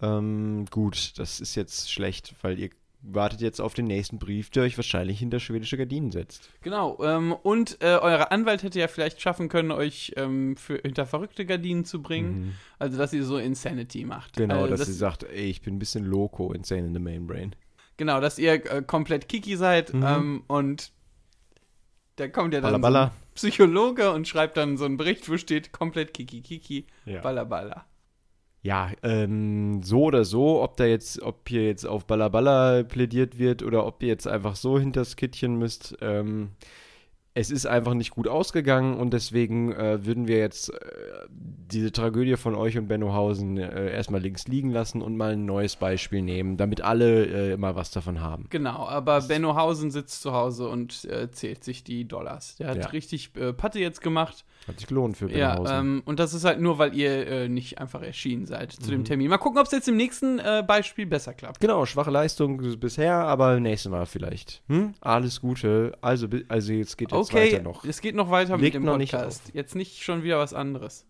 Ähm, 0.01 0.65
gut, 0.71 1.13
das 1.17 1.41
ist 1.41 1.55
jetzt 1.55 1.91
schlecht, 1.91 2.33
weil 2.41 2.57
ihr 2.57 2.69
wartet 3.03 3.41
jetzt 3.41 3.59
auf 3.59 3.73
den 3.73 3.85
nächsten 3.85 4.19
Brief, 4.19 4.49
der 4.51 4.63
euch 4.63 4.77
wahrscheinlich 4.77 5.19
hinter 5.19 5.39
schwedische 5.39 5.75
Gardinen 5.77 6.11
setzt. 6.11 6.49
Genau, 6.61 7.03
ähm, 7.03 7.33
und 7.33 7.81
äh, 7.81 7.97
euer 7.99 8.31
Anwalt 8.31 8.63
hätte 8.63 8.79
ja 8.79 8.87
vielleicht 8.87 9.21
schaffen 9.21 9.49
können, 9.49 9.71
euch 9.71 10.13
ähm, 10.17 10.55
für, 10.55 10.77
hinter 10.77 11.05
verrückte 11.05 11.45
Gardinen 11.45 11.83
zu 11.83 12.01
bringen. 12.01 12.55
Also, 12.79 12.97
dass 12.97 13.11
ihr 13.11 13.25
so 13.25 13.37
Insanity 13.37 14.05
macht. 14.05 14.37
Mhm. 14.37 14.43
Genau, 14.43 14.63
also, 14.63 14.77
dass 14.77 14.85
sie 14.87 14.93
sagt, 14.93 15.23
ey, 15.23 15.49
ich 15.49 15.61
bin 15.61 15.75
ein 15.75 15.79
bisschen 15.79 16.05
loco, 16.05 16.53
insane 16.53 16.87
in 16.87 16.93
the 16.93 16.99
main 16.99 17.25
brain. 17.27 17.55
Genau, 17.97 18.21
dass 18.21 18.39
ihr 18.39 18.53
äh, 18.71 18.81
komplett 18.83 19.27
Kiki 19.27 19.57
seid 19.57 19.93
Mhm. 19.93 20.03
ähm, 20.05 20.43
und 20.47 20.91
da 22.21 22.27
kommt 22.27 22.53
ja 22.53 22.61
dann 22.61 22.71
Balla, 22.73 22.77
balla. 22.77 23.05
so 23.07 23.11
ein 23.11 23.33
Psychologe 23.35 24.11
und 24.11 24.27
schreibt 24.27 24.55
dann 24.57 24.77
so 24.77 24.85
einen 24.85 24.97
Bericht, 24.97 25.27
wo 25.29 25.37
steht 25.37 25.71
komplett 25.71 26.13
Kiki 26.13 26.41
Kiki, 26.41 26.85
Ja. 27.05 27.21
Balla 27.21 27.43
Balla. 27.43 27.85
Ja, 28.63 28.91
ähm, 29.01 29.81
so 29.81 30.03
oder 30.03 30.23
so, 30.23 30.61
ob 30.61 30.77
da 30.77 30.85
jetzt, 30.85 31.19
ob 31.23 31.49
hier 31.49 31.65
jetzt 31.65 31.83
auf 31.83 32.05
Ballaballa 32.05 32.83
plädiert 32.83 33.39
wird 33.39 33.63
oder 33.63 33.87
ob 33.87 34.03
ihr 34.03 34.09
jetzt 34.09 34.27
einfach 34.27 34.55
so 34.55 34.77
hinters 34.77 35.15
Kittchen 35.15 35.55
müsst, 35.57 35.97
ähm, 36.01 36.51
es 37.33 37.49
ist 37.49 37.65
einfach 37.65 37.93
nicht 37.93 38.11
gut 38.11 38.27
ausgegangen 38.27 38.95
und 38.99 39.11
deswegen 39.13 39.71
äh, 39.71 40.05
würden 40.05 40.27
wir 40.27 40.37
jetzt 40.37 40.69
äh, 40.73 40.75
diese 41.29 41.91
Tragödie 41.93 42.35
von 42.35 42.55
euch 42.55 42.77
und 42.77 42.87
Bennohausen 42.87 43.57
äh, 43.57 43.91
erstmal 43.93 44.19
links 44.21 44.47
liegen 44.49 44.69
lassen 44.71 45.01
und 45.01 45.15
mal 45.15 45.31
ein 45.33 45.45
neues 45.45 45.77
Beispiel 45.77 46.21
nehmen, 46.21 46.57
damit 46.57 46.81
alle 46.81 47.53
äh, 47.53 47.57
mal 47.57 47.75
was 47.77 47.91
davon 47.91 48.19
haben. 48.19 48.47
Genau, 48.49 48.85
aber 48.85 49.21
Benno 49.21 49.55
Hausen 49.55 49.91
sitzt 49.91 50.21
zu 50.21 50.33
Hause 50.33 50.67
und 50.67 51.05
äh, 51.05 51.31
zählt 51.31 51.63
sich 51.63 51.85
die 51.85 52.05
Dollars. 52.05 52.57
Der 52.57 52.67
hat 52.67 52.77
Ja. 52.77 52.87
richtig 52.87 53.31
äh, 53.37 53.53
Patte 53.53 53.79
jetzt 53.79 54.01
gemacht. 54.01 54.43
Hat 54.67 54.77
sich 54.79 54.87
gelohnt 54.87 55.15
für 55.15 55.31
Ja, 55.31 55.51
Bennohausen. 55.55 55.77
ähm, 55.79 56.01
und 56.05 56.19
das 56.19 56.33
ist 56.33 56.43
halt 56.43 56.59
nur, 56.59 56.77
weil 56.77 56.93
ihr 56.93 57.47
nicht 57.47 57.79
einfach 57.79 58.01
erschienen 58.03 58.45
seid 58.45 58.73
zu 58.73 58.87
Mhm. 58.87 58.95
dem 58.95 59.03
Termin. 59.05 59.29
Mal 59.29 59.37
gucken, 59.37 59.59
ob 59.59 59.65
es 59.67 59.71
jetzt 59.71 59.87
im 59.87 59.95
nächsten 59.95 60.37
Beispiel 60.67 61.05
besser 61.05 61.33
klappt. 61.33 61.61
Genau, 61.61 61.85
schwache 61.85 62.11
Leistung 62.11 62.57
bisher, 62.79 63.15
aber 63.15 63.59
nächstes 63.59 63.89
Mal 63.91 64.05
vielleicht. 64.05 64.61
Hm? 64.67 64.93
Alles 65.01 65.39
Gute. 65.41 65.93
Also, 66.01 66.27
also 66.49 66.73
jetzt 66.73 66.97
geht 66.97 67.11
jetzt 67.11 67.20
Okay, 67.21 67.61
noch. 67.61 67.85
es 67.85 68.01
geht 68.01 68.15
noch 68.15 68.29
weiter 68.29 68.57
Legt 68.57 68.75
mit 68.79 68.83
dem 68.83 68.97
Podcast. 68.97 69.51
Jetzt 69.53 69.75
nicht 69.75 70.03
schon 70.03 70.23
wieder 70.23 70.39
was 70.39 70.53
anderes. 70.53 71.05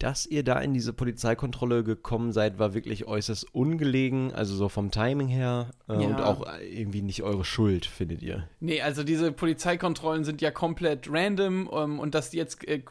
Dass 0.00 0.26
ihr 0.26 0.42
da 0.42 0.58
in 0.60 0.72
diese 0.74 0.92
Polizeikontrolle 0.92 1.84
gekommen 1.84 2.32
seid, 2.32 2.58
war 2.58 2.72
wirklich 2.74 3.06
äußerst 3.06 3.54
ungelegen, 3.54 4.32
also 4.34 4.54
so 4.56 4.68
vom 4.70 4.90
Timing 4.90 5.28
her 5.28 5.70
äh, 5.88 5.92
Ja. 5.92 6.08
und 6.08 6.20
auch 6.20 6.46
äh, 6.58 6.66
irgendwie 6.66 7.02
nicht 7.02 7.22
eure 7.22 7.44
Schuld, 7.44 7.84
findet 7.86 8.22
ihr. 8.22 8.48
Nee, 8.60 8.80
also 8.80 9.04
diese 9.04 9.30
Polizeikontrollen 9.30 10.24
sind 10.24 10.40
ja 10.40 10.50
komplett 10.50 11.06
random 11.12 11.68
ähm, 11.72 11.98
und 12.00 12.14
dass 12.14 12.30
die 12.30 12.38
jetzt 12.38 12.66
äh, 12.66 12.82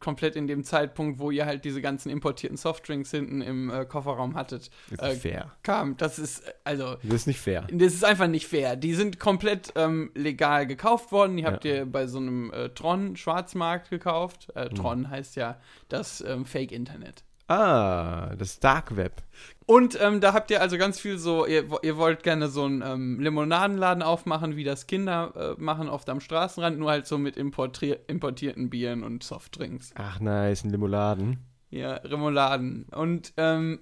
komplett 0.00 0.34
in 0.34 0.48
dem 0.48 0.64
Zeitpunkt, 0.64 1.20
wo 1.20 1.30
ihr 1.30 1.46
halt 1.46 1.64
diese 1.64 1.80
ganzen 1.80 2.10
importierten 2.10 2.56
Softdrinks 2.56 3.12
hinten 3.12 3.40
im 3.40 3.70
äh, 3.70 3.84
Kofferraum 3.84 4.34
hattet, 4.34 4.70
äh, 4.98 5.12
fair. 5.14 5.52
kam. 5.62 5.96
Das 5.96 6.18
ist, 6.18 6.40
äh, 6.40 6.52
also, 6.64 6.96
Das 7.04 7.14
ist 7.14 7.26
nicht 7.28 7.40
fair. 7.40 7.68
das 7.72 7.94
ist 7.94 8.04
einfach 8.04 8.26
nicht 8.26 8.48
fair. 8.48 8.74
Die 8.74 8.94
sind 8.94 9.20
komplett 9.20 9.72
ähm, 9.76 10.10
legal 10.16 10.66
gekauft 10.66 11.12
worden. 11.12 11.36
Die 11.36 11.46
habt 11.46 11.64
Ja. 11.64 11.74
ihr 11.76 11.86
bei 11.86 12.08
so 12.08 12.18
einem 12.18 12.52
Tron-Schwarzmarkt 12.74 13.90
gekauft. 13.90 14.48
Äh, 14.54 14.68
Tron 14.70 15.08
heißt 15.08 15.36
ja 15.36 15.56
das 15.88 16.20
ähm, 16.20 16.44
Fake-Internet. 16.48 17.22
Ah, 17.50 18.34
das 18.36 18.60
Dark 18.60 18.96
Web. 18.96 19.22
Und 19.64 19.98
ähm, 20.02 20.20
da 20.20 20.34
habt 20.34 20.50
ihr 20.50 20.60
also 20.60 20.76
ganz 20.76 21.00
viel 21.00 21.16
so, 21.18 21.46
ihr, 21.46 21.64
ihr 21.82 21.96
wollt 21.96 22.22
gerne 22.22 22.48
so 22.48 22.64
einen 22.64 22.82
ähm, 22.82 23.20
Limonadenladen 23.20 24.02
aufmachen, 24.02 24.56
wie 24.56 24.64
das 24.64 24.86
Kinder 24.86 25.32
äh, 25.58 25.60
machen 25.62 25.88
oft 25.88 26.10
am 26.10 26.20
Straßenrand, 26.20 26.78
nur 26.78 26.90
halt 26.90 27.06
so 27.06 27.16
mit 27.16 27.38
importier 27.38 28.00
importierten 28.06 28.68
Bieren 28.68 29.02
und 29.02 29.22
Softdrinks. 29.22 29.92
Ach 29.94 30.20
nice, 30.20 30.64
ein 30.64 30.70
Limonaden. 30.70 31.38
Ja, 31.70 31.94
Remouladen. 31.94 32.84
Und 32.94 33.32
ähm, 33.38 33.78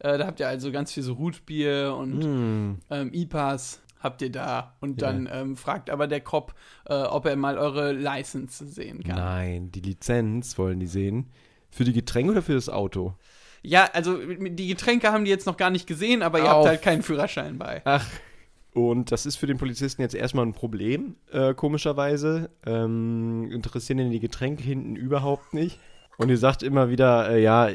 äh, 0.00 0.18
da 0.18 0.26
habt 0.26 0.40
ihr 0.40 0.48
also 0.48 0.70
ganz 0.70 0.92
viel 0.92 1.02
so 1.02 1.14
Rootbier 1.14 1.94
und 1.98 2.22
ähm, 2.90 3.10
IPAs 3.14 3.80
habt 4.00 4.20
ihr 4.20 4.30
da. 4.30 4.76
Und 4.80 5.00
Ja. 5.00 5.08
dann 5.12 5.28
ähm, 5.32 5.56
fragt 5.56 5.88
aber 5.88 6.06
der 6.06 6.20
Cop, 6.20 6.54
äh, 6.86 6.94
ob 6.94 7.24
er 7.24 7.36
mal 7.36 7.56
eure 7.56 7.92
License 7.92 8.66
sehen 8.66 9.02
kann. 9.02 9.16
Nein, 9.16 9.72
die 9.72 9.80
Lizenz 9.80 10.58
wollen 10.58 10.78
die 10.80 10.86
sehen. 10.86 11.30
Für 11.76 11.84
die 11.84 11.92
Getränke 11.92 12.32
oder 12.32 12.40
für 12.40 12.54
das 12.54 12.70
Auto? 12.70 13.12
Ja, 13.62 13.90
also 13.92 14.16
die 14.16 14.68
Getränke 14.68 15.12
haben 15.12 15.26
die 15.26 15.30
jetzt 15.30 15.46
noch 15.46 15.58
gar 15.58 15.68
nicht 15.68 15.86
gesehen, 15.86 16.22
aber 16.22 16.38
ihr 16.38 16.44
Auf. 16.46 16.50
habt 16.50 16.68
halt 16.68 16.82
keinen 16.82 17.02
Führerschein 17.02 17.58
bei. 17.58 17.82
Ach. 17.84 18.06
Und 18.72 19.12
das 19.12 19.26
ist 19.26 19.36
für 19.36 19.46
den 19.46 19.58
Polizisten 19.58 20.00
jetzt 20.00 20.14
erstmal 20.14 20.46
ein 20.46 20.54
Problem, 20.54 21.16
äh, 21.32 21.52
komischerweise. 21.52 22.48
Ähm, 22.64 23.50
interessieren 23.50 23.98
ihn 23.98 24.10
die 24.10 24.20
Getränke 24.20 24.62
hinten 24.62 24.96
überhaupt 24.96 25.52
nicht. 25.52 25.78
Und 26.16 26.30
ihr 26.30 26.38
sagt 26.38 26.62
immer 26.62 26.88
wieder, 26.88 27.28
äh, 27.28 27.42
ja, 27.42 27.68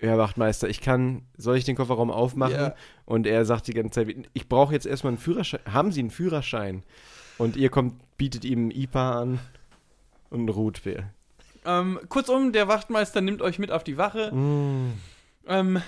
Herr 0.00 0.18
Wachtmeister, 0.18 0.68
ich 0.68 0.80
kann, 0.80 1.22
soll 1.36 1.56
ich 1.56 1.64
den 1.64 1.76
Kofferraum 1.76 2.10
aufmachen? 2.10 2.54
Ja. 2.54 2.74
Und 3.04 3.26
er 3.26 3.44
sagt 3.44 3.68
die 3.68 3.74
ganze 3.74 4.04
Zeit, 4.04 4.16
ich 4.32 4.48
brauche 4.48 4.72
jetzt 4.72 4.86
erstmal 4.86 5.12
einen 5.12 5.18
Führerschein. 5.18 5.60
Haben 5.72 5.92
Sie 5.92 6.00
einen 6.00 6.10
Führerschein? 6.10 6.82
Und 7.38 7.56
ihr 7.56 7.68
kommt, 7.68 7.94
bietet 8.16 8.44
ihm 8.44 8.68
ein 8.68 8.70
IPA 8.72 9.20
an 9.20 9.38
und 10.30 10.46
ein 10.46 10.48
Rotbier. 10.48 11.10
Ähm, 11.64 11.98
kurzum, 12.08 12.52
der 12.52 12.68
Wachtmeister 12.68 13.20
nimmt 13.20 13.40
euch 13.42 13.58
mit 13.58 13.70
auf 13.70 13.84
die 13.84 13.96
Wache 13.96 14.30
ähm, 15.46 15.82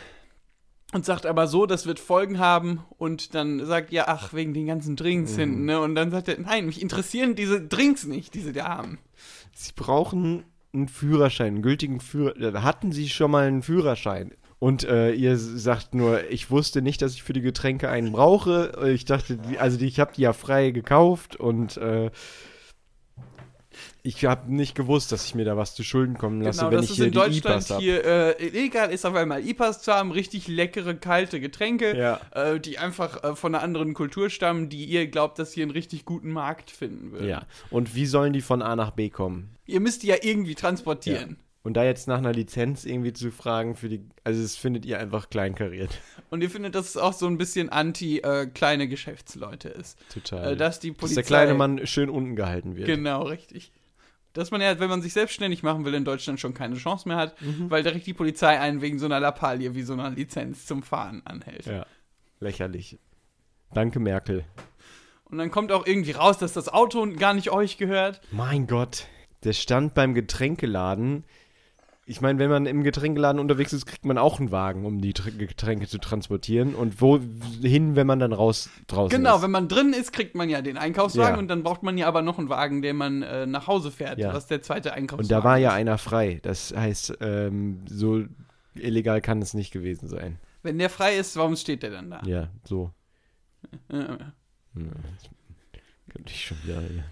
und 0.93 1.05
sagt 1.05 1.27
aber 1.27 1.47
so, 1.47 1.67
das 1.67 1.87
wird 1.87 1.99
Folgen 2.01 2.39
haben 2.39 2.81
und 2.99 3.35
dann 3.35 3.65
sagt 3.67 3.93
ihr, 3.93 4.09
ach, 4.09 4.33
wegen 4.33 4.55
den 4.55 4.67
ganzen 4.67 4.97
Drinks 4.97 5.33
Mhm. 5.33 5.41
hinten, 5.41 5.65
ne? 5.67 5.81
Und 5.81 5.95
dann 5.95 6.11
sagt 6.11 6.29
er, 6.29 6.39
nein, 6.41 6.67
mich 6.67 6.81
interessieren 6.81 7.35
diese 7.35 7.61
Drinks 7.61 8.07
nicht, 8.07 8.35
die 8.35 8.41
sie 8.41 8.53
da 8.53 8.69
haben. 8.69 8.99
Sie 9.55 9.73
brauchen 9.75 10.45
einen 10.73 10.89
Führerschein, 10.89 11.47
einen 11.49 11.63
gültigen 11.63 12.01
Führerschein. 12.01 12.63
Hatten 12.63 12.93
Sie 12.93 13.09
schon 13.09 13.31
mal 13.31 13.47
einen 13.47 13.63
Führerschein? 13.63 14.33
Und 14.59 14.85
äh, 14.85 15.13
ihr 15.13 15.37
sagt 15.37 15.95
nur, 15.95 16.31
ich 16.31 16.51
wusste 16.51 16.81
nicht, 16.81 17.03
dass 17.03 17.13
ich 17.15 17.23
für 17.23 17.33
die 17.35 17.43
Getränke 17.43 17.91
einen 17.91 18.13
brauche. 18.13 18.91
Ich 18.95 19.05
dachte, 19.05 19.39
also 19.59 19.77
die, 19.77 19.87
ich 19.87 20.01
habe 20.01 20.13
die 20.17 20.23
ja 20.23 20.33
frei 20.33 20.71
gekauft 20.71 21.37
und 21.37 21.77
äh, 21.77 22.11
ich 24.07 24.25
habe 24.25 24.53
nicht 24.55 24.75
gewusst, 24.75 25.11
dass 25.13 25.25
ich 25.27 25.35
mir 25.35 25.45
da 25.45 25.57
was 25.57 25.75
zu 25.75 25.83
Schulden 25.83 26.17
kommen 26.17 26.41
lasse, 26.41 26.61
genau, 26.61 26.71
wenn 26.71 26.77
dass 26.79 26.85
ich 26.87 26.91
es 26.93 26.97
hier 26.97 27.07
in 27.07 27.13
die 27.13 27.19
Deutschland 27.19 27.57
IPAs 27.57 27.71
habe. 27.71 27.83
hier 27.83 28.05
äh, 28.05 28.47
illegal 28.47 28.91
ist, 28.93 29.05
auf 29.05 29.15
einmal 29.15 29.47
IPAs 29.47 29.83
zu 29.83 29.93
haben, 29.93 30.13
richtig 30.13 30.49
leckere, 30.49 30.95
kalte 30.95 31.41
Getränke, 31.41 31.97
Ja. 31.97 32.21
äh, 32.33 32.61
die 32.61 32.79
einfach 32.79 33.25
äh, 33.25 33.35
von 33.37 33.55
einer 33.55 33.65
anderen 33.65 33.95
Kultur 33.95 34.31
stammen, 34.31 34.69
die 34.69 34.85
ihr 34.85 35.07
glaubt, 35.09 35.39
dass 35.39 35.57
ihr 35.57 35.63
einen 35.65 35.73
richtig 35.73 36.05
guten 36.05 36.31
Markt 36.31 36.71
finden 36.71 37.13
würdet. 37.13 37.29
Ja. 37.29 37.47
Und 37.71 37.95
wie 37.95 38.07
sollen 38.07 38.33
die 38.33 38.43
von 38.43 38.63
A 38.63 38.77
nach 38.77 38.93
B 38.93 39.11
kommen? 39.11 39.51
Ihr 39.67 39.81
müsst 39.81 40.03
die 40.05 40.07
ja 40.09 40.17
irgendwie 40.23 40.55
transportieren. 40.55 41.39
Und 41.65 41.75
da 41.75 41.83
jetzt 41.83 42.07
nach 42.07 42.19
einer 42.19 42.33
Lizenz 42.33 42.85
irgendwie 42.85 43.13
zu 43.13 43.33
fragen 43.33 43.75
für 43.75 43.89
die, 43.89 44.01
also 44.23 44.41
das 44.41 44.55
findet 44.55 44.87
ihr 44.87 45.01
einfach 45.01 45.31
kleinkariert. 45.31 45.91
Und 46.31 46.41
ihr 46.43 46.49
findet, 46.51 46.77
dass 46.77 46.91
es 46.91 46.97
auch 46.97 47.13
so 47.13 47.27
ein 47.27 47.39
bisschen 47.39 47.71
anti 47.71 48.19
äh, 48.19 48.47
kleine 48.47 48.87
Geschäftsleute 48.87 49.69
ist. 49.71 49.99
Total. 50.15 50.53
Äh, 50.53 50.57
dass 50.57 50.79
die 50.79 50.91
dass 50.91 50.99
Polizei. 50.99 51.15
der 51.17 51.25
kleine 51.25 51.55
Mann 51.55 51.85
schön 51.89 52.09
unten 52.09 52.37
gehalten 52.37 52.77
wird. 52.77 52.87
Genau, 52.87 53.23
richtig. 53.25 53.73
Dass 54.37 54.51
man 54.51 54.61
ja, 54.61 54.79
wenn 54.79 54.91
man 54.91 55.01
sich 55.01 55.15
selbstständig 55.15 55.63
machen 55.63 55.85
will, 55.87 55.95
in 55.95 56.05
Deutschland 56.05 56.39
schon 56.39 56.53
keine 56.53 56.77
Chance 56.77 57.09
mehr 57.09 57.17
hat, 57.17 57.37
weil 57.69 57.83
direkt 57.83 58.07
die 58.07 58.13
Polizei 58.13 58.61
einen 58.61 58.83
wegen 58.83 58.99
so 58.99 59.07
einer 59.07 59.19
Lappalie 59.19 59.75
wie 59.75 59.83
so 59.83 59.95
einer 59.95 60.11
Lizenz 60.11 60.67
zum 60.67 60.83
Fahren 60.83 61.23
anhält. 61.25 61.65
Ja. 61.65 61.87
Lächerlich. 62.41 62.99
Danke, 63.73 63.99
Merkel. 63.99 64.45
Und 65.25 65.39
dann 65.39 65.51
kommt 65.51 65.73
auch 65.73 65.87
irgendwie 65.87 66.13
raus, 66.13 66.37
dass 66.39 66.53
das 66.53 66.69
Auto 66.69 67.07
gar 67.17 67.33
nicht 67.33 67.51
euch 67.51 67.79
gehört. 67.79 68.21
Mein 68.31 68.67
Gott. 68.67 69.07
Der 69.43 69.55
stand 69.55 69.95
beim 69.95 70.15
Getränkeladen. 70.15 71.25
Ich 72.09 72.21
meine, 72.21 72.39
wenn 72.39 72.49
man 72.51 72.67
im 72.67 72.85
Getränkeladen 72.85 73.41
unterwegs 73.41 73.73
ist, 73.73 73.85
kriegt 73.85 74.05
man 74.05 74.17
auch 74.17 74.39
einen 74.39 74.53
Wagen, 74.53 74.87
um 74.87 75.01
die 75.01 75.13
Tr 75.13 75.33
Getränke 75.33 75.89
zu 75.89 75.99
transportieren. 75.99 76.77
Und 76.77 77.01
wohin, 77.01 77.97
wenn 77.97 78.07
man 78.07 78.21
dann 78.21 78.33
raus 78.33 78.71
draußen 78.87 79.17
Genau, 79.19 79.37
ist? 79.39 79.43
wenn 79.43 79.51
man 79.51 79.67
drin 79.67 79.93
ist, 79.93 80.13
kriegt 80.13 80.37
man 80.37 80.49
ja 80.49 80.63
den 80.63 80.79
Einkaufswagen 80.79 81.35
Ja. 81.35 81.39
und 81.41 81.49
dann 81.49 81.65
braucht 81.65 81.83
man 81.83 81.99
ja 81.99 82.07
aber 82.07 82.23
noch 82.23 82.39
einen 82.39 82.49
Wagen, 82.49 82.81
den 82.81 82.95
man 82.95 83.23
äh, 83.23 83.45
nach 83.47 83.67
Hause 83.67 83.91
fährt, 83.91 84.21
Ja. 84.21 84.33
was 84.33 84.47
der 84.47 84.63
zweite 84.63 84.93
Einkaufswagen 84.93 85.25
Und 85.25 85.31
da 85.33 85.43
war 85.43 85.59
ja 85.59 85.73
einer 85.73 85.99
frei. 85.99 86.39
Das 86.45 86.73
heißt, 86.77 87.19
ähm, 87.21 87.81
so 87.89 88.23
illegal 88.77 89.21
kann 89.21 89.43
es 89.43 89.53
nicht 89.55 89.73
gewesen 89.73 90.07
sein. 90.09 90.39
Wenn 90.63 90.79
der 90.79 90.91
frei 90.91 91.17
ist, 91.17 91.37
warum 91.37 91.57
steht 91.57 91.83
der 91.83 91.91
dann 91.91 92.11
da? 92.11 92.23
Ja, 92.25 92.51
so. 92.63 92.93
Könnte 93.91 94.33
ich 96.29 96.45
schon 96.45 96.57
wieder. 96.63 96.81
Ja. 96.83 97.03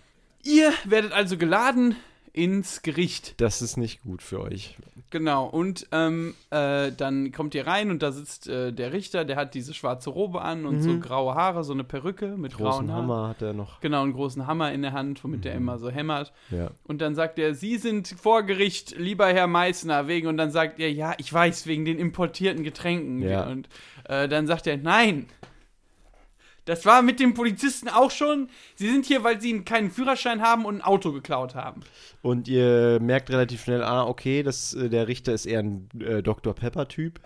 Ihr 0.45 0.73
werdet 0.85 1.11
also 1.13 1.37
geladen 1.37 1.97
ins 2.35 2.83
Gericht. 2.83 3.41
Das 3.41 3.63
ist 3.63 3.77
nicht 3.79 4.03
gut 4.03 4.21
für 4.21 4.41
euch. 4.41 4.77
Genau, 5.11 5.47
und 5.47 5.87
ähm, 5.93 6.35
äh, 6.51 6.91
dann 6.91 7.31
kommt 7.31 7.55
ihr 7.55 7.67
rein 7.67 7.91
und 7.93 8.03
da 8.03 8.11
sitzt 8.11 8.49
äh, 8.49 8.73
der 8.73 8.93
Richter, 8.93 9.25
der 9.25 9.37
hat 9.37 9.55
diese 9.55 9.73
schwarze 9.73 10.11
Robe 10.11 10.43
an 10.43 10.67
und 10.67 10.83
so 10.83 10.99
graue 10.99 11.35
Haare, 11.37 11.63
so 11.63 11.73
eine 11.73 11.85
Perücke 11.85 12.37
mit 12.37 12.57
grauen 12.57 12.65
Mhm. 12.87 12.89
Großen 12.89 12.93
Haaren. 12.93 13.03
Hammer 13.05 13.29
hat 13.29 13.41
er 13.43 13.53
noch. 13.53 13.81
Genau, 13.81 14.03
einen 14.03 14.13
großen 14.13 14.47
Hammer 14.49 14.73
in 14.73 14.83
der 14.83 14.93
Hand, 14.93 15.23
womit 15.23 15.39
Mhm. 15.39 15.43
der 15.43 15.55
immer 15.55 15.79
so 15.79 15.89
hämmert. 15.89 16.33
Ja. 16.51 16.71
Und 16.83 17.01
dann 17.01 17.15
sagt 17.15 17.39
er, 17.39 17.55
Sie 17.55 17.77
sind 17.77 18.09
vor 18.09 18.43
Gericht, 18.43 18.97
lieber 18.99 19.29
Herr 19.29 19.47
Meißner, 19.47 20.09
wegen. 20.09 20.27
Und 20.27 20.37
dann 20.37 20.51
sagt 20.51 20.81
er, 20.81 20.91
ja, 20.91 21.15
ich 21.19 21.33
weiß, 21.33 21.69
wegen 21.69 21.85
den 21.85 22.01
importierten 22.01 22.65
Getränken. 22.65 23.23
Ja. 23.23 23.47
Und 23.47 23.69
äh, 24.09 24.27
dann 24.29 24.49
sagt 24.49 24.67
er, 24.67 24.77
nein, 24.77 25.27
Das 26.65 26.87
war 26.87 27.03
mit 27.03 27.21
dem 27.21 27.35
Polizisten 27.35 27.89
auch 27.89 28.11
schon. 28.11 28.49
Sie 28.77 28.89
sind 28.91 29.05
hier, 29.05 29.23
weil 29.23 29.41
sie 29.41 29.61
keinen 29.63 29.91
Führerschein 29.91 30.41
haben 30.41 30.65
und 30.65 30.77
ein 30.77 30.83
Auto 30.83 31.13
geklaut 31.13 31.55
haben. 31.55 31.83
Und 32.23 32.49
ihr 32.49 32.99
merkt 33.01 33.31
relativ 33.31 33.63
schnell, 33.63 33.83
ah, 33.83 34.05
okay, 34.05 34.43
das, 34.43 34.73
äh, 34.75 34.89
der 34.89 35.09
Richter 35.09 35.35
ist 35.35 35.47
eher 35.47 35.61
ein 35.61 35.89
äh, 36.01 36.23
Dr. 36.23 36.55
Pepper-Typ. 36.55 37.21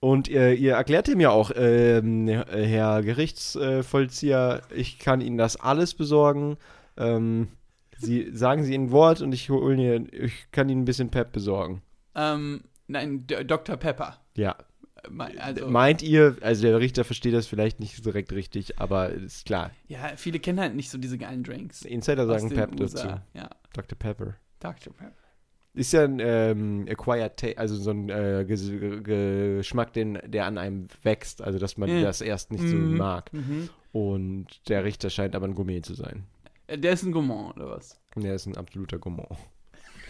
Und 0.00 0.28
ihr, 0.28 0.54
ihr 0.54 0.74
erklärt 0.74 1.08
ihm 1.08 1.20
ja 1.20 1.30
auch, 1.30 1.52
ähm, 1.54 2.26
Herr 2.26 3.02
Gerichtsvollzieher, 3.02 4.62
ich 4.74 4.98
kann 4.98 5.20
Ihnen 5.20 5.36
das 5.36 5.56
alles 5.56 5.94
besorgen. 5.94 6.56
Ähm, 6.96 7.48
Sie 7.98 8.34
sagen 8.34 8.64
Sie 8.64 8.74
ein 8.74 8.92
Wort 8.92 9.20
und 9.20 9.32
ich 9.34 9.50
hole 9.50 9.74
Ihnen, 9.74 10.08
ich 10.10 10.50
kann 10.52 10.70
Ihnen 10.70 10.82
ein 10.82 10.86
bisschen 10.86 11.10
Pep 11.10 11.32
besorgen. 11.32 11.82
Ähm, 12.14 12.62
nein, 12.86 13.26
D 13.26 13.44
Dr. 13.44 13.76
Pepper. 13.76 14.16
Ja. 14.36 14.56
Äh, 15.04 15.38
Also, 15.38 15.68
Meint 15.68 16.02
ihr, 16.02 16.36
also 16.40 16.62
der 16.62 16.78
Richter 16.80 17.04
versteht 17.04 17.34
das 17.34 17.46
vielleicht 17.46 17.80
nicht 17.80 18.04
direkt 18.04 18.32
richtig, 18.32 18.78
aber 18.78 19.10
ist 19.10 19.46
klar. 19.46 19.70
ja, 19.88 20.12
viele 20.16 20.38
kennen 20.40 20.60
halt 20.60 20.74
nicht 20.74 20.90
so 20.90 20.98
diese 20.98 21.18
geilen 21.18 21.42
Drinks. 21.42 21.82
Insider 21.82 22.26
sagen 22.26 22.50
Pep 22.50 22.76
dazu. 22.76 23.06
Ja, 23.34 23.50
Dr. 23.72 23.98
Pepper. 23.98 24.34
Dr. 24.60 24.92
Pepper. 24.92 25.12
Ist 25.72 25.92
ja 25.92 26.02
ein 26.02 26.18
ähm, 26.20 26.86
acquired 26.90 27.36
taste, 27.36 27.56
also 27.58 27.76
so 27.76 27.90
ein 27.92 28.08
äh, 28.10 28.44
Ges 28.46 28.68
Geschmack, 29.04 29.92
den, 29.92 30.18
der 30.26 30.46
an 30.46 30.58
einem 30.58 30.88
wächst, 31.04 31.42
also 31.42 31.58
dass 31.60 31.76
man 31.76 31.88
Ja. 31.88 32.02
das 32.02 32.20
erst 32.20 32.50
nicht 32.50 32.66
so 32.66 32.74
Mhm. 32.76 32.96
mag. 32.96 33.32
Mhm. 33.32 33.68
Und 33.92 34.68
der 34.68 34.84
Richter 34.84 35.10
scheint 35.10 35.34
aber 35.36 35.46
ein 35.46 35.54
Gourmet 35.54 35.80
zu 35.82 35.94
sein. 35.94 36.24
Äh, 36.66 36.76
Der 36.78 36.92
ist 36.92 37.04
ein 37.04 37.12
Gourmand, 37.12 37.56
oder 37.56 37.70
was? 37.70 38.00
Und 38.16 38.24
er 38.24 38.34
ist 38.34 38.46
ein 38.46 38.56
absoluter 38.56 38.98
Gourmand. 38.98 39.28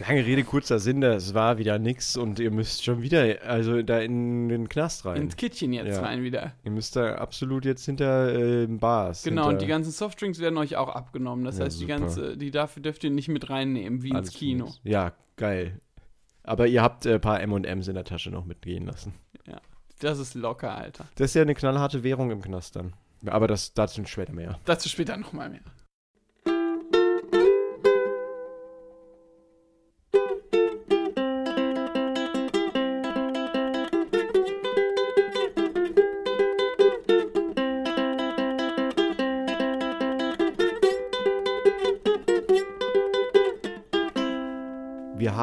Lange 0.07 0.25
Rede, 0.25 0.43
kurzer 0.43 0.79
Sinn, 0.79 1.01
das 1.01 1.33
war 1.33 1.57
wieder 1.57 1.77
nix 1.79 2.17
und 2.17 2.39
ihr 2.39 2.49
müsst 2.51 2.83
schon 2.83 3.01
wieder, 3.01 3.41
also 3.45 3.81
da 3.81 3.99
in 3.99 4.49
den 4.49 4.67
Knast 4.69 5.05
rein. 5.05 5.21
Ins 5.21 5.35
Kittchen 5.35 5.73
jetzt 5.73 5.95
Ja. 5.97 6.01
rein 6.01 6.23
wieder. 6.23 6.53
ihr 6.63 6.71
müsst 6.71 6.95
da 6.95 7.15
absolut 7.15 7.65
jetzt 7.65 7.85
hinter 7.85 8.33
äh, 8.33 8.67
Bars. 8.67 9.23
Genau, 9.23 9.43
hinter, 9.43 9.53
und 9.53 9.61
die 9.61 9.67
ganzen 9.67 9.91
Softdrinks 9.91 10.39
werden 10.39 10.57
euch 10.57 10.75
auch 10.75 10.89
abgenommen. 10.89 11.45
Das 11.45 11.57
Ja, 11.59 11.65
heißt, 11.65 11.77
die 11.79 11.85
super. 11.85 11.99
ganze, 11.99 12.37
die 12.37 12.51
dafür 12.51 12.81
dürft 12.81 13.03
ihr 13.03 13.11
nicht 13.11 13.27
mit 13.27 13.49
reinnehmen, 13.49 14.01
wie 14.03 14.09
ins 14.09 14.17
alles 14.17 14.33
Kino. 14.33 14.65
Schönes. 14.65 14.81
Ja, 14.83 15.13
geil. 15.37 15.79
Aber 16.43 16.67
ihr 16.67 16.81
habt 16.81 17.05
ein 17.05 17.13
äh, 17.13 17.19
paar 17.19 17.39
M&M's 17.41 17.87
in 17.87 17.93
der 17.95 18.03
Tasche 18.03 18.31
noch 18.31 18.45
mitgehen 18.45 18.85
lassen. 18.85 19.13
Das 19.99 20.17
ist 20.17 20.33
locker, 20.33 20.75
Alter. 20.75 21.05
Das 21.13 21.25
ist 21.29 21.33
ja 21.35 21.43
eine 21.43 21.53
knallharte 21.53 22.01
Währung 22.03 22.31
im 22.31 22.41
Knast 22.41 22.75
dann. 22.75 22.93
Aber 23.27 23.45
das 23.47 23.73
dazu 23.75 24.03
später 24.05 24.33
mehr. 24.33 24.57
Dazu 24.65 24.89
später 24.89 25.15
nochmal 25.15 25.51
mehr. 25.51 25.59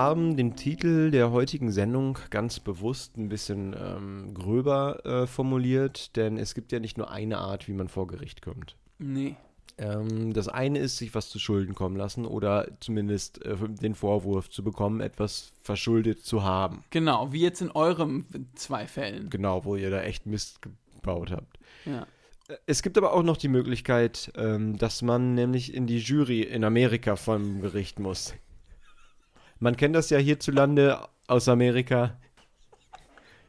Haben 0.08 0.36
den 0.36 0.56
Titel 0.56 1.10
der 1.10 1.30
heutigen 1.32 1.70
Sendung 1.70 2.18
ganz 2.30 2.60
bewusst 2.60 3.16
ein 3.18 3.28
bisschen 3.28 3.76
ähm, 3.78 4.32
gröber 4.32 5.04
äh, 5.04 5.26
formuliert, 5.26 6.16
denn 6.16 6.38
es 6.38 6.54
gibt 6.54 6.72
ja 6.72 6.80
nicht 6.80 6.96
nur 6.96 7.10
eine 7.10 7.38
Art, 7.38 7.68
wie 7.68 7.74
man 7.74 7.88
vor 7.88 8.06
Gericht 8.06 8.40
kommt. 8.40 8.74
Nee. 8.98 9.36
Ähm, 9.76 10.32
das 10.32 10.48
eine 10.48 10.78
ist, 10.78 10.96
sich 10.96 11.14
was 11.14 11.28
zu 11.28 11.38
Schulden 11.38 11.74
kommen 11.74 11.96
lassen 11.96 12.24
oder 12.24 12.68
zumindest 12.80 13.44
äh, 13.44 13.56
den 13.68 13.94
Vorwurf 13.94 14.48
zu 14.48 14.64
bekommen, 14.64 15.00
etwas 15.00 15.52
verschuldet 15.60 16.24
zu 16.24 16.42
haben. 16.42 16.84
Genau, 16.88 17.30
wie 17.32 17.42
jetzt 17.42 17.60
in 17.60 17.70
eurem 17.70 18.24
zwei 18.54 18.86
Fällen. 18.86 19.28
Genau, 19.28 19.66
wo 19.66 19.76
ihr 19.76 19.90
da 19.90 20.00
echt 20.00 20.24
Mist 20.24 20.60
gebaut 20.62 21.30
habt. 21.30 21.58
Ja. 21.84 22.06
Es 22.64 22.82
gibt 22.82 22.96
aber 22.96 23.12
auch 23.12 23.22
noch 23.22 23.36
die 23.36 23.48
Möglichkeit, 23.48 24.32
ähm, 24.34 24.78
dass 24.78 25.02
man 25.02 25.34
nämlich 25.34 25.74
in 25.74 25.86
die 25.86 25.98
Jury 25.98 26.40
in 26.40 26.64
Amerika 26.64 27.16
vom 27.16 27.60
Gericht 27.60 27.98
muss. 27.98 28.34
Man 29.60 29.76
kennt 29.76 29.96
das 29.96 30.10
ja 30.10 30.18
hierzulande 30.18 31.00
aus 31.26 31.48
Amerika, 31.48 32.16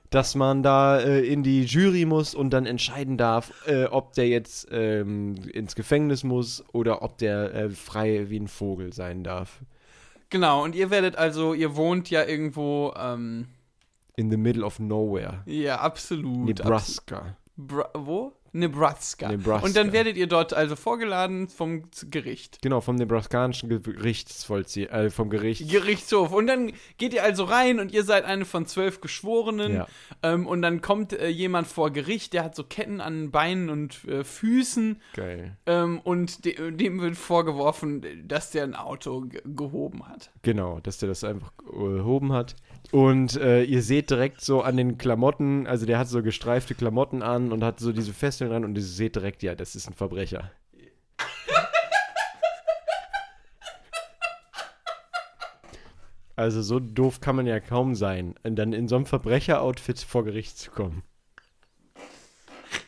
dass 0.10 0.34
man 0.34 0.64
da 0.64 1.00
äh, 1.00 1.22
in 1.22 1.44
die 1.44 1.64
Jury 1.66 2.06
muss 2.06 2.34
und 2.34 2.50
dann 2.50 2.66
entscheiden 2.66 3.18
darf, 3.18 3.52
äh, 3.68 3.86
ob 3.86 4.14
der 4.14 4.28
jetzt 4.28 4.68
ähm, 4.72 5.36
ins 5.54 5.76
Gefängnis 5.76 6.24
muss 6.24 6.64
oder 6.74 7.04
ob 7.04 7.18
der 7.20 7.54
äh, 7.54 7.70
frei 7.70 8.30
wie 8.30 8.40
ein 8.40 8.48
Vogel 8.48 8.92
sein 8.92 9.24
darf. 9.24 9.60
Genau, 10.32 10.64
und 10.64 10.76
ihr 10.76 10.90
werdet 10.90 11.16
also, 11.16 11.54
ihr 11.54 11.76
wohnt 11.76 12.10
ja 12.10 12.24
irgendwo, 12.24 12.94
ähm, 12.98 13.48
In 14.16 14.30
the 14.32 14.38
middle 14.38 14.64
of 14.66 14.80
nowhere. 14.80 15.44
ja, 15.46 15.80
absolut. 15.80 16.46
Nebraska. 16.48 17.18
Absolut. 17.18 17.36
Bra 17.56 17.90
wo? 17.94 18.34
Nebraska. 18.52 19.30
Nebraska. 19.30 19.66
Und 19.66 19.76
dann 19.76 19.92
werdet 19.92 20.18
ihr 20.18 20.28
dort 20.28 20.54
also 20.54 20.76
vorgeladen 20.76 21.48
vom 21.48 21.84
Gericht. 22.10 22.60
Genau, 22.62 22.82
vom 22.82 22.96
nebraskanischen 22.96 23.70
Gerichtsvollzieher, 23.70 24.92
äh, 24.92 25.10
vom 25.10 25.30
Gericht. 25.30 25.70
Gerichtshof. 25.70 26.32
Und 26.32 26.48
dann 26.48 26.72
geht 26.98 27.14
ihr 27.14 27.24
also 27.24 27.44
rein 27.44 27.80
und 27.80 27.92
ihr 27.92 28.04
seid 28.04 28.26
eine 28.26 28.46
von 28.46 28.66
zwölf 28.66 29.02
Geschworenen. 29.02 29.74
Ja. 29.74 29.88
Ähm, 30.24 30.48
und 30.48 30.62
dann 30.62 30.82
kommt 30.82 31.14
äh, 31.14 31.28
jemand 31.28 31.68
vor 31.68 31.92
Gericht, 31.92 32.34
der 32.34 32.44
hat 32.44 32.56
so 32.56 32.64
Ketten 32.64 33.02
an 33.02 33.32
Beinen 33.32 33.70
und 33.70 34.04
äh, 34.06 34.24
Füßen. 34.24 35.02
Geil. 35.14 35.58
Ähm, 35.66 36.00
und 36.00 36.46
de 36.46 36.72
dem 36.72 37.02
wird 37.02 37.16
vorgeworfen, 37.16 38.28
dass 38.28 38.52
der 38.52 38.64
ein 38.64 38.76
Auto 38.76 39.22
ge 39.22 39.42
gehoben 39.46 40.08
hat. 40.08 40.32
Genau, 40.42 40.80
dass 40.80 40.98
der 40.98 41.10
das 41.10 41.24
einfach 41.24 41.52
äh, 41.72 41.98
erhoben 41.98 42.34
hat. 42.34 42.56
Und 42.92 43.36
äh, 43.36 43.64
ihr 43.64 43.84
seht 43.84 44.10
direkt 44.10 44.42
so 44.42 44.62
an 44.62 44.78
den 44.78 44.98
Klamotten, 44.98 45.68
also 45.68 45.86
der 45.86 46.00
hat 46.00 46.08
so 46.08 46.24
gestreifte 46.24 46.74
Klamotten 46.74 47.22
an 47.22 47.52
und 47.52 47.64
hat 47.64 47.80
so 47.80 47.92
diese 47.92 48.14
Fesseln 48.14 48.50
dran 48.50 48.66
und 48.66 48.76
ihr 48.76 48.84
seht 48.84 49.16
direkt, 49.16 49.44
ja, 49.44 49.56
das 49.56 49.76
ist 49.76 49.88
ein 49.88 49.94
Verbrecher. 49.94 50.52
Also 56.36 56.62
so 56.62 56.80
doof 56.80 57.20
kann 57.20 57.36
man 57.36 57.48
ja 57.48 57.60
kaum 57.60 57.96
sein, 57.96 58.34
dann 58.44 58.72
in 58.72 58.88
so 58.88 58.96
einem 58.96 59.06
Verbrecher-Outfit 59.06 60.00
vor 60.00 60.24
Gericht 60.24 60.58
zu 60.58 60.72
kommen. 60.72 61.04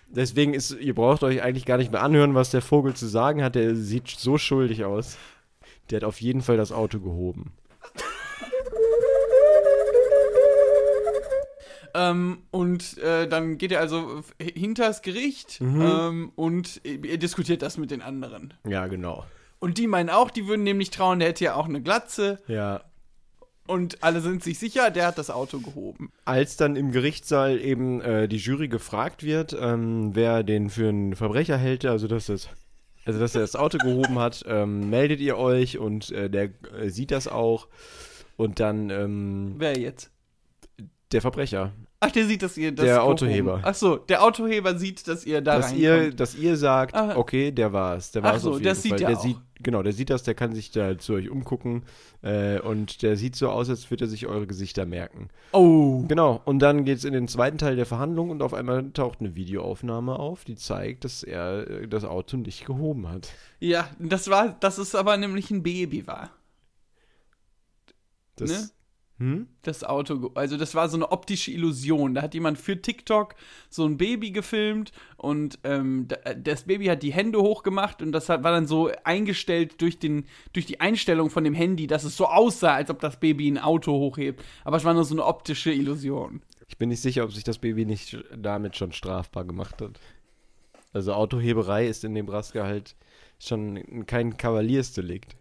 Deswegen 0.07 0.53
ist, 0.53 0.71
ihr 0.71 0.95
braucht 0.95 1.21
euch 1.23 1.41
eigentlich 1.41 1.65
gar 1.65 1.77
nicht 1.77 1.91
mehr 1.91 2.01
anhören, 2.01 2.33
was 2.33 2.51
der 2.51 2.61
Vogel 2.61 2.93
zu 2.93 3.07
sagen 3.07 3.43
hat. 3.43 3.55
Der 3.55 3.75
sieht 3.75 4.07
so 4.07 4.37
schuldig 4.37 4.83
aus. 4.83 5.17
Der 5.89 5.97
hat 5.97 6.03
auf 6.03 6.21
jeden 6.21 6.41
Fall 6.41 6.57
das 6.57 6.71
Auto 6.71 6.99
gehoben. 6.99 7.51
Ähm, 11.93 12.39
und 12.51 12.97
äh, 12.99 13.27
dann 13.27 13.57
geht 13.57 13.71
ihr 13.71 13.79
also 13.79 14.23
hinters 14.39 15.01
Gericht 15.01 15.59
Mhm. 15.61 15.81
ähm, 15.81 16.31
und 16.35 16.81
ihr 16.83 17.17
diskutiert 17.17 17.61
das 17.61 17.77
mit 17.77 17.91
den 17.91 18.01
anderen. 18.01 18.53
Ja, 18.67 18.87
genau. 18.87 19.25
Und 19.59 19.77
die 19.77 19.87
meinen 19.87 20.09
auch, 20.09 20.31
die 20.31 20.47
würden 20.47 20.65
dem 20.65 20.77
nicht 20.77 20.93
trauen, 20.93 21.19
der 21.19 21.29
hätte 21.29 21.43
ja 21.43 21.55
auch 21.55 21.65
eine 21.67 21.81
Glatze. 21.81 22.39
Ja. 22.47 22.81
Und 23.67 24.03
alle 24.03 24.19
sind 24.21 24.43
sich 24.43 24.57
sicher, 24.57 24.89
der 24.89 25.05
hat 25.07 25.17
das 25.17 25.29
Auto 25.29 25.59
gehoben. 25.59 26.11
Als 26.25 26.57
dann 26.57 26.75
im 26.75 26.91
Gerichtssaal 26.91 27.59
eben 27.59 28.01
äh, 28.01 28.27
die 28.27 28.37
Jury 28.37 28.67
gefragt 28.67 29.23
wird, 29.23 29.55
ähm, 29.59 30.15
wer 30.15 30.43
den 30.43 30.69
für 30.69 30.89
einen 30.89 31.15
Verbrecher 31.15 31.57
hält, 31.57 31.85
also 31.85 32.07
dass 32.07 32.25
das, 32.25 32.49
also 33.05 33.19
dass 33.19 33.35
er 33.35 33.41
das 33.41 33.55
Auto 33.55 33.77
gehoben 33.77 34.17
hat, 34.17 34.43
ähm, 34.47 34.89
meldet 34.89 35.19
ihr 35.21 35.37
euch 35.37 35.77
und 35.77 36.11
äh, 36.11 36.29
der 36.29 36.49
äh, 36.75 36.89
sieht 36.89 37.11
das 37.11 37.27
auch. 37.27 37.67
Und 38.35 38.59
dann 38.59 38.89
ähm, 38.89 39.55
Wer 39.57 39.77
jetzt? 39.77 40.09
Der 41.11 41.21
Verbrecher, 41.21 41.71
Ach, 42.03 42.09
der 42.09 42.25
sieht, 42.25 42.41
dass 42.41 42.57
ihr 42.57 42.71
das. 42.71 42.83
Der 42.83 43.03
Autoheber. 43.03 43.59
Ach 43.63 43.75
so, 43.75 43.95
der 43.97 44.23
Autoheber 44.23 44.75
sieht, 44.79 45.07
dass 45.07 45.23
ihr 45.23 45.39
da 45.41 45.57
dass 45.57 45.71
ihr, 45.71 45.93
reinkommt. 45.93 46.19
dass 46.19 46.33
ihr 46.33 46.57
sagt, 46.57 46.95
Ah. 46.95 47.15
okay, 47.15 47.51
der 47.51 47.73
war's, 47.73 48.09
der 48.11 48.23
Ach 48.23 48.33
war's 48.33 48.41
so, 48.41 48.57
das 48.57 48.81
sieht 48.81 48.93
Fall. 48.93 49.01
er 49.03 49.07
der 49.09 49.17
auch. 49.17 49.21
sieht, 49.21 49.37
genau, 49.61 49.83
der 49.83 49.93
sieht 49.93 50.09
das, 50.09 50.23
der 50.23 50.33
kann 50.33 50.55
sich 50.55 50.71
da 50.71 50.97
zu 50.97 51.13
euch 51.13 51.29
umgucken 51.29 51.83
äh, 52.23 52.59
und 52.59 53.03
der 53.03 53.17
sieht 53.17 53.35
so 53.35 53.49
aus, 53.49 53.69
als 53.69 53.91
würde 53.91 54.05
er 54.05 54.07
sich 54.07 54.25
eure 54.25 54.47
Gesichter 54.47 54.87
merken. 54.87 55.27
Oh. 55.51 56.03
Genau, 56.07 56.41
und 56.45 56.57
dann 56.57 56.85
geht 56.85 56.97
es 56.97 57.03
in 57.05 57.13
den 57.13 57.27
zweiten 57.27 57.59
Teil 57.59 57.75
der 57.75 57.85
Verhandlung 57.85 58.31
und 58.31 58.41
auf 58.41 58.55
einmal 58.55 58.89
taucht 58.93 59.19
eine 59.19 59.35
Videoaufnahme 59.35 60.17
auf, 60.17 60.43
die 60.43 60.55
zeigt, 60.55 61.03
dass 61.05 61.21
er 61.21 61.69
äh, 61.69 61.87
das 61.87 62.03
Auto 62.03 62.35
nicht 62.37 62.65
gehoben 62.65 63.07
hat. 63.09 63.29
Ja, 63.59 63.87
das 63.99 64.27
war, 64.27 64.55
das 64.59 64.79
ist 64.79 64.95
aber 64.95 65.17
nämlich 65.17 65.51
ein 65.51 65.61
Baby 65.61 66.07
war. 66.07 66.31
Das, 68.37 68.49
Ne? 68.49 68.69
Hm? 69.21 69.47
Das 69.61 69.83
Auto, 69.83 70.31
also 70.33 70.57
das 70.57 70.73
war 70.73 70.89
so 70.89 70.97
eine 70.97 71.11
optische 71.11 71.51
Illusion. 71.51 72.15
Da 72.15 72.23
hat 72.23 72.33
jemand 72.33 72.57
für 72.57 72.81
TikTok 72.81 73.35
so 73.69 73.85
ein 73.85 73.97
Baby 73.97 74.31
gefilmt 74.31 74.91
und 75.17 75.59
ähm, 75.63 76.07
da- 76.07 76.33
das 76.33 76.63
Baby 76.63 76.85
hat 76.87 77.03
die 77.03 77.13
Hände 77.13 77.39
hochgemacht 77.39 78.01
und 78.01 78.13
das 78.13 78.29
war 78.29 78.39
dann 78.39 78.65
so 78.65 78.89
eingestellt 79.03 79.79
durch, 79.79 79.99
den, 79.99 80.25
durch 80.53 80.65
die 80.65 80.79
Einstellung 80.79 81.29
von 81.29 81.43
dem 81.43 81.53
Handy, 81.53 81.85
dass 81.85 82.03
es 82.03 82.17
so 82.17 82.25
aussah, 82.25 82.73
als 82.73 82.89
ob 82.89 82.99
das 82.99 83.19
Baby 83.19 83.47
ein 83.47 83.59
Auto 83.59 83.91
hochhebt. 83.91 84.43
Aber 84.63 84.77
es 84.77 84.83
war 84.85 84.95
nur 84.95 85.05
so 85.05 85.13
eine 85.13 85.23
optische 85.25 85.71
Illusion. 85.71 86.41
Ich 86.67 86.79
bin 86.79 86.89
nicht 86.89 87.01
sicher, 87.01 87.23
ob 87.23 87.31
sich 87.31 87.43
das 87.43 87.59
Baby 87.59 87.85
nicht 87.85 88.17
damit 88.35 88.75
schon 88.75 88.91
strafbar 88.91 89.45
gemacht 89.45 89.81
hat. 89.83 89.99
Also 90.93 91.13
Autoheberei 91.13 91.85
ist 91.85 92.03
in 92.03 92.13
Nebraska 92.13 92.63
halt 92.63 92.95
schon 93.39 94.05
kein 94.07 94.35
Kavaliersdelikt. 94.37 95.35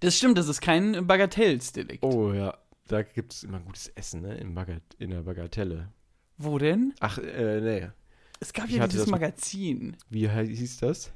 Das 0.00 0.16
stimmt, 0.16 0.38
das 0.38 0.48
ist 0.48 0.60
kein 0.60 1.06
Bagatellsdelikt. 1.06 2.02
Oh 2.04 2.32
ja, 2.32 2.56
da 2.88 3.02
gibt 3.02 3.32
es 3.32 3.42
immer 3.44 3.60
gutes 3.60 3.88
Essen, 3.88 4.22
ne? 4.22 4.36
In, 4.36 4.54
Bagat 4.54 4.82
in 4.98 5.10
der 5.10 5.22
Bagatelle. 5.22 5.88
Wo 6.36 6.58
denn? 6.58 6.94
Ach, 7.00 7.18
äh, 7.18 7.60
nee. 7.60 7.88
Es 8.40 8.52
gab 8.52 8.68
Ich 8.68 8.76
ja 8.76 8.86
dieses 8.86 9.06
Magazin, 9.08 9.96
Wie 10.10 10.28
hieß 10.28 10.78
das? 10.78 11.10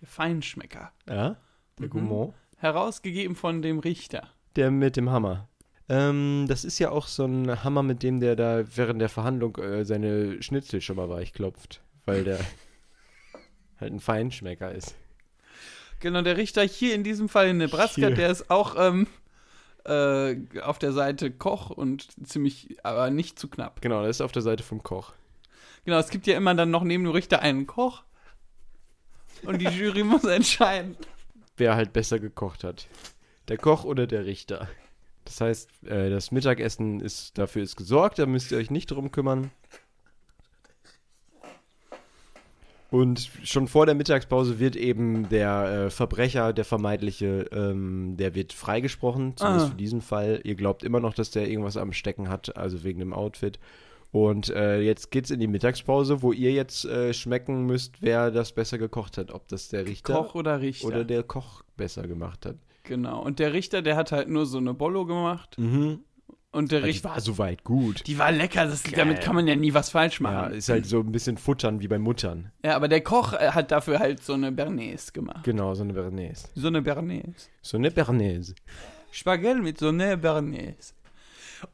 der 0.00 0.08
Feinschmecker, 0.08 0.92
Ja? 1.08 1.36
Der 1.78 1.86
Mhm. 1.86 1.90
Gourmand? 1.90 2.34
herausgegeben 2.58 3.34
von 3.36 3.62
dem 3.62 3.78
Richter. 3.78 4.28
Der 4.56 4.70
mit 4.70 4.96
dem 4.96 5.10
Hammer. 5.10 5.48
Ähm, 5.88 6.46
das 6.48 6.64
ist 6.64 6.78
ja 6.78 6.90
auch 6.90 7.06
so 7.08 7.24
ein 7.26 7.62
Hammer, 7.64 7.82
mit 7.82 8.02
dem 8.02 8.20
der 8.20 8.36
da 8.36 8.64
während 8.76 9.00
der 9.00 9.08
Verhandlung 9.10 9.56
äh, 9.56 9.84
seine 9.84 10.42
Schnitzel 10.42 10.80
schon 10.80 10.96
mal 10.96 11.08
weichklopft. 11.10 11.82
Weil 12.06 12.24
der 12.24 12.38
halt 13.80 13.92
ein 13.92 14.00
Feinschmecker 14.00 14.72
ist. 14.72 14.94
Genau, 16.00 16.22
der 16.22 16.36
Richter 16.36 16.62
hier 16.62 16.94
in 16.94 17.02
diesem 17.04 17.28
Fall 17.28 17.48
in 17.48 17.58
Nebraska, 17.58 18.06
Hier. 18.06 18.14
der 18.14 18.30
ist 18.30 18.50
auch 18.50 18.76
ähm, 18.78 19.06
äh, 19.84 20.36
auf 20.62 20.78
der 20.78 20.92
Seite 20.92 21.30
Koch 21.30 21.70
und 21.70 22.08
ziemlich, 22.26 22.76
aber 22.82 23.10
nicht 23.10 23.38
zu 23.38 23.48
knapp. 23.48 23.80
Genau, 23.80 24.02
das 24.02 24.16
ist 24.16 24.20
auf 24.20 24.32
der 24.32 24.42
Seite 24.42 24.62
vom 24.62 24.82
Koch. 24.82 25.12
Genau, 25.84 25.98
es 25.98 26.08
gibt 26.08 26.26
ja 26.26 26.36
immer 26.36 26.54
dann 26.54 26.70
noch 26.70 26.84
neben 26.84 27.04
dem 27.04 27.12
Richter 27.12 27.40
einen 27.40 27.66
Koch 27.66 28.02
und 29.42 29.60
die 29.60 29.68
Jury 29.68 30.02
muss 30.04 30.24
entscheiden. 30.24 30.96
Wer 31.56 31.76
halt 31.76 31.92
besser 31.92 32.18
gekocht 32.18 32.64
hat. 32.64 32.88
Der 33.48 33.58
Koch 33.58 33.84
oder 33.84 34.06
der 34.06 34.24
Richter. 34.24 34.68
Das 35.24 35.40
heißt, 35.40 35.84
äh, 35.84 36.10
das 36.10 36.30
Mittagessen 36.30 37.00
ist 37.00 37.38
dafür 37.38 37.62
ist 37.62 37.76
gesorgt, 37.76 38.18
da 38.18 38.26
müsst 38.26 38.52
ihr 38.52 38.58
euch 38.58 38.70
nicht 38.70 38.90
drum 38.90 39.10
kümmern. 39.10 39.50
Und 42.90 43.28
schon 43.42 43.66
vor 43.66 43.86
der 43.86 43.94
Mittagspause 43.96 44.60
wird 44.60 44.76
eben 44.76 45.28
der 45.28 45.86
äh, 45.86 45.90
Verbrecher, 45.90 46.52
der 46.52 46.64
vermeintliche, 46.64 47.46
ähm, 47.52 48.16
der 48.16 48.34
wird 48.36 48.52
freigesprochen, 48.52 49.36
zumindest 49.36 49.66
Ah. 49.66 49.70
für 49.70 49.76
diesen 49.76 50.00
Fall. 50.00 50.40
Ihr 50.44 50.54
glaubt 50.54 50.84
immer 50.84 51.00
noch, 51.00 51.14
dass 51.14 51.30
der 51.32 51.48
irgendwas 51.48 51.76
am 51.76 51.92
Stecken 51.92 52.28
hat, 52.28 52.56
also 52.56 52.84
wegen 52.84 53.00
dem 53.00 53.12
Outfit. 53.12 53.58
Und 54.12 54.48
äh, 54.50 54.80
jetzt 54.80 55.10
geht's 55.10 55.30
in 55.32 55.40
die 55.40 55.48
Mittagspause, 55.48 56.22
wo 56.22 56.30
ihr 56.32 56.52
jetzt 56.52 56.84
äh, 56.84 57.12
schmecken 57.12 57.66
müsst, 57.66 58.00
wer 58.00 58.30
das 58.30 58.52
besser 58.52 58.78
gekocht 58.78 59.18
hat. 59.18 59.32
Ob 59.32 59.48
das 59.48 59.70
der 59.70 59.86
Richter 59.86 60.14
Koch 60.14 60.36
oder 60.36 60.60
Richter. 60.60 60.86
oder 60.86 61.04
der 61.04 61.24
Koch 61.24 61.62
besser 61.76 62.06
gemacht 62.06 62.46
hat. 62.46 62.54
genau. 62.84 63.20
Und 63.24 63.40
der 63.40 63.52
Richter, 63.52 63.82
der 63.82 63.96
hat 63.96 64.12
halt 64.12 64.28
nur 64.28 64.46
so 64.46 64.58
eine 64.58 64.72
Bollo 64.72 65.04
gemacht. 65.04 65.58
Mhm. 65.58 65.98
Und 66.54 66.70
der 66.72 66.80
Die 66.80 66.86
Richter. 66.86 67.10
war 67.10 67.20
soweit 67.20 67.64
gut. 67.64 68.06
Die 68.06 68.18
war 68.18 68.30
lecker, 68.32 68.64
das, 68.66 68.82
damit 68.84 69.20
kann 69.20 69.34
man 69.34 69.46
ja 69.48 69.56
nie 69.56 69.74
was 69.74 69.90
falsch 69.90 70.20
Ja, 70.20 70.30
machen. 70.30 70.52
ist 70.54 70.68
halt 70.68 70.86
so 70.86 71.00
ein 71.00 71.10
bisschen 71.12 71.36
Futtern 71.36 71.80
wie 71.80 71.88
bei 71.88 71.98
Muttern. 71.98 72.52
Ja, 72.64 72.76
aber 72.76 72.86
der 72.88 73.00
Koch 73.02 73.32
äh, 73.32 73.50
hat 73.50 73.70
dafür 73.72 73.98
halt 73.98 74.22
so 74.22 74.34
eine 74.34 74.52
Bernays 74.52 75.12
gemacht. 75.12 75.42
Genau, 75.44 75.74
so 75.74 75.82
eine 75.82 75.92
Bernays. 75.92 76.48
So 76.54 76.68
eine 76.68 76.80
Bernays. 76.80 77.50
So 77.60 77.76
eine 77.76 77.90
Bernays. 77.90 78.54
Spaghetti 79.10 79.60
mit 79.60 79.78
so 79.78 79.88
einer 79.88 80.16
Bernays. 80.16 80.94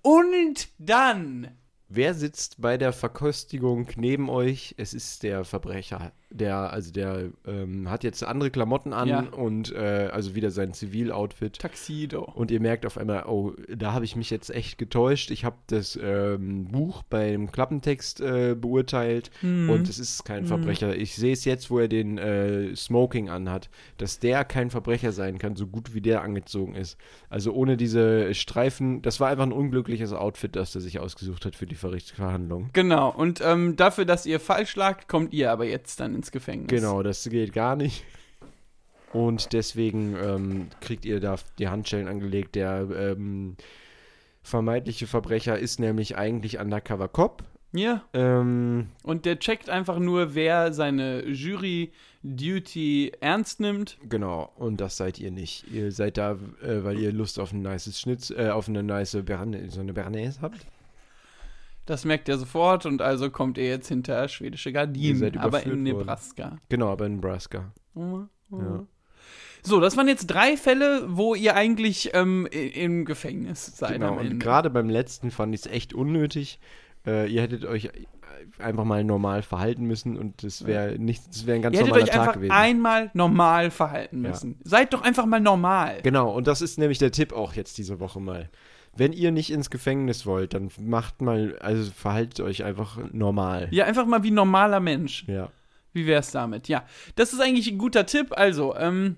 Und 0.03 0.69
dann. 0.79 1.49
Wer 1.93 2.15
sitzt 2.15 2.61
bei 2.61 2.79
der 2.79 2.93
Verköstigung 2.93 3.89
neben 3.97 4.31
euch? 4.31 4.75
Es 4.79 4.95
ist 4.95 5.25
der 5.25 5.45
Verbrecher. 5.45 6.13
Der, 6.33 6.73
also 6.73 6.93
der 6.93 7.31
ähm, 7.45 7.91
hat 7.91 8.05
jetzt 8.05 8.23
andere 8.25 8.51
Klamotten 8.51 8.93
an 8.93 9.09
Ja. 9.09 9.21
und 9.33 9.73
äh, 9.75 10.09
also 10.13 10.35
wieder 10.37 10.51
sein 10.53 10.73
Ziviloutfit. 10.73 11.59
Taxido. 11.59 12.23
Und 12.23 12.51
ihr 12.53 12.61
merkt 12.61 12.87
auf 12.87 12.97
einmal, 12.99 13.25
oh, 13.27 13.53
da 13.69 13.93
habe 13.93 14.05
ich 14.05 14.15
mich 14.15 14.31
jetzt 14.31 14.51
echt 14.51 14.79
getäuscht. 14.79 15.31
Ich 15.33 15.45
habe 15.45 15.57
das 15.67 15.99
ähm, 16.01 16.67
Buch 16.67 17.03
beim 17.03 17.51
Klappentext 17.51 18.21
äh, 18.21 18.55
beurteilt 18.55 19.31
Mhm. 19.43 19.71
und 19.71 19.89
es 19.89 19.99
ist 19.99 20.25
kein 20.25 20.47
Verbrecher. 20.47 20.95
Ich 20.97 21.17
sehe 21.17 21.33
es 21.33 21.45
jetzt, 21.45 21.71
wo 21.71 21.79
er 21.81 21.89
den 21.89 22.17
äh, 22.19 22.77
Smoking 22.77 23.29
anhat, 23.29 23.69
dass 23.99 24.19
der 24.21 24.45
kein 24.45 24.71
Verbrecher 24.71 25.13
sein 25.13 25.39
kann, 25.39 25.57
so 25.57 25.67
gut 25.67 25.95
wie 25.95 26.01
der 26.01 26.23
angezogen 26.23 26.75
ist. 26.77 26.97
Also 27.29 27.53
ohne 27.53 27.77
diese 27.77 28.35
Streifen, 28.35 29.03
das 29.03 29.19
war 29.19 29.29
einfach 29.31 29.45
ein 29.47 29.53
unglückliches 29.53 30.13
Outfit, 30.13 30.55
das 30.55 30.75
er 30.75 30.81
sich 30.81 31.01
ausgesucht 31.01 31.45
hat 31.45 31.57
für 31.57 31.67
die 31.67 31.75
Verhandlung. 31.75 32.71
Genau. 32.73 33.11
Und 33.11 33.41
ähm, 33.45 33.77
dafür, 33.77 34.05
dass 34.05 34.27
ihr 34.27 34.39
falsch 34.41 34.77
lagt, 34.77 35.09
kommt 35.09 35.33
ihr 35.33 35.51
aber 35.51 35.65
jetzt 35.65 35.99
dann 36.01 36.20
ins 36.21 36.31
Gefängnis. 36.31 36.69
Genau, 36.69 37.03
das 37.03 37.29
geht 37.29 37.53
gar 37.53 37.77
nicht. 37.77 38.05
Und 39.13 39.53
deswegen 39.55 40.15
ähm, 40.23 40.69
kriegt 40.81 41.05
ihr 41.05 41.19
da 41.19 41.37
die 41.59 41.69
Handschellen 41.69 42.07
angelegt. 42.09 42.55
Der 42.55 42.87
ähm, 42.95 43.57
vermeintliche 44.43 45.07
Verbrecher 45.07 45.59
ist 45.59 45.81
nämlich 45.81 46.17
eigentlich 46.17 46.59
Undercover 46.61 47.09
Cop. 47.09 47.43
Ja. 47.73 48.03
Ähm, 48.13 48.89
Und 49.03 49.25
der 49.25 49.39
checkt 49.39 49.71
einfach 49.71 49.99
nur, 49.99 50.35
wer 50.35 50.73
seine 50.73 51.25
Jury-Duty 51.27 53.13
ernst 53.21 53.61
nimmt. 53.61 53.97
genau, 54.09 54.51
und 54.57 54.81
das 54.81 54.97
seid 54.97 55.19
ihr 55.19 55.31
nicht. 55.31 55.65
Ihr 55.73 55.93
seid 55.93 56.17
da, 56.19 56.33
äh, 56.63 56.85
weil 56.85 56.99
ihr 56.99 57.13
Lust 57.13 57.39
auf 57.39 57.53
ein 57.53 57.63
nices 57.63 58.01
Schnitz, 58.01 58.31
äh, 58.31 58.51
auf 58.51 58.69
eine 58.69 58.83
nice 58.83 59.17
Berne, 59.25 59.71
so 59.71 59.81
eine 59.81 59.93
Bernays 59.93 60.41
habt. 60.41 60.67
Das 61.91 62.05
merkt 62.05 62.29
er 62.29 62.39
sofort 62.39 62.87
und 62.87 63.03
also 63.03 63.31
kommt 63.31 63.59
er 63.59 63.67
jetzt 63.69 63.89
hinter 63.89 64.29
schwedische 64.29 64.73
Gardinen, 64.73 65.25
aber 65.25 65.33
in 65.33 65.41
überführt 65.49 65.67
worden. 65.67 65.83
Nebraska. 65.83 66.57
Genau, 66.69 66.87
aber 66.89 67.07
in 67.07 67.17
Nebraska. 67.17 67.73
Ja. 67.97 68.87
So, 69.65 69.81
das 69.81 69.97
waren 69.97 70.07
jetzt 70.07 70.27
drei 70.29 70.57
Fälle, 70.57 71.03
wo 71.09 71.35
ihr 71.35 71.57
eigentlich 71.57 72.11
ähm, 72.15 72.47
im 72.53 73.05
Gefängnis 73.05 73.77
seid 73.77 73.95
Genau, 73.95 74.17
und 74.21 74.39
gerade 74.39 74.71
beim 74.71 74.89
letzten 74.89 75.33
fand 75.33 75.53
ich 75.53 75.63
es 75.63 75.67
echt 75.67 75.93
unnötig. 75.93 76.61
Äh, 77.05 77.27
ihr 77.29 77.43
hättet 77.43 77.65
euch 77.65 77.91
einfach 78.61 78.85
mal 78.85 79.03
normal 79.03 79.43
verhalten 79.43 79.85
müssen 79.85 80.17
und 80.17 80.45
das 80.45 80.65
wäre 80.67 80.97
nicht, 80.97 81.27
das 81.29 81.45
wäre 81.45 81.57
ein 81.57 81.63
ganz 81.63 81.75
ihr 81.75 81.81
hättet 81.81 81.89
normaler 81.91 82.05
euch 82.05 82.11
Tag 82.11 82.21
einfach 82.21 82.35
gewesen. 82.35 82.53
einmal 82.53 83.11
normal 83.15 83.71
verhalten 83.73 84.23
Ja. 84.23 84.31
müssen. 84.31 84.61
Seid 84.63 84.95
doch 84.95 85.03
einfach 85.03 85.27
mal 85.27 85.41
normal. 85.41 85.99
Genau, 86.05 86.31
und 86.35 86.47
das 86.47 86.63
ist 86.63 86.79
nämlich 86.79 86.99
der 86.99 87.11
Tipp 87.11 87.33
auch 87.33 87.55
jetzt 87.55 87.79
diese 87.79 87.99
Woche 87.99 88.21
mal. 88.21 88.49
Wenn 88.97 89.13
ihr 89.13 89.31
nicht 89.31 89.51
ins 89.51 89.71
Gefängnis 89.71 90.27
wollt, 90.27 90.53
dann 90.55 90.71
macht 90.81 91.23
mal, 91.23 91.57
also 91.61 91.91
verhaltet 91.91 92.41
euch 92.41 92.65
einfach 92.65 92.99
normal. 93.13 93.69
Ja, 93.71 93.85
einfach 93.85 94.07
mal 94.07 94.23
wie 94.23 94.31
normaler 94.31 94.81
Mensch. 94.81 95.25
Ja. 95.29 95.51
Wie 95.93 96.07
wär's 96.07 96.31
damit? 96.33 96.69
Ja, 96.69 96.85
das 97.17 97.33
ist 97.33 97.41
eigentlich 97.41 97.69
ein 97.71 97.79
guter 97.79 98.07
Tipp. 98.07 98.29
Also, 98.33 98.75
ähm, 98.77 99.17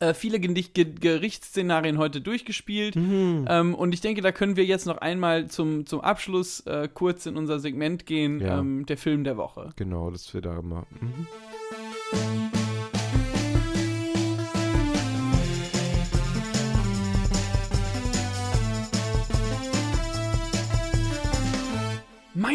äh, 0.00 0.14
viele 0.14 0.40
Gerichtsszenarien 0.40 1.98
heute 1.98 2.20
durchgespielt. 2.22 2.96
Mhm. 2.96 3.46
Ähm, 3.48 3.74
und 3.74 3.92
ich 3.92 4.00
denke, 4.00 4.22
da 4.22 4.32
können 4.32 4.56
wir 4.56 4.64
jetzt 4.64 4.86
noch 4.86 4.98
einmal 4.98 5.48
zum, 5.48 5.84
zum 5.86 6.00
Abschluss 6.00 6.60
äh, 6.60 6.88
kurz 6.92 7.26
in 7.26 7.36
unser 7.36 7.58
Segment 7.58 8.06
gehen, 8.06 8.40
Ja. 8.40 8.58
ähm, 8.60 8.86
der 8.86 8.96
Film 8.96 9.24
der 9.24 9.36
Woche. 9.36 9.72
Genau, 9.76 10.10
das 10.10 10.32
wird 10.32 10.46
da 10.46 10.58
immer. 10.58 10.86
Mhm. 11.00 11.26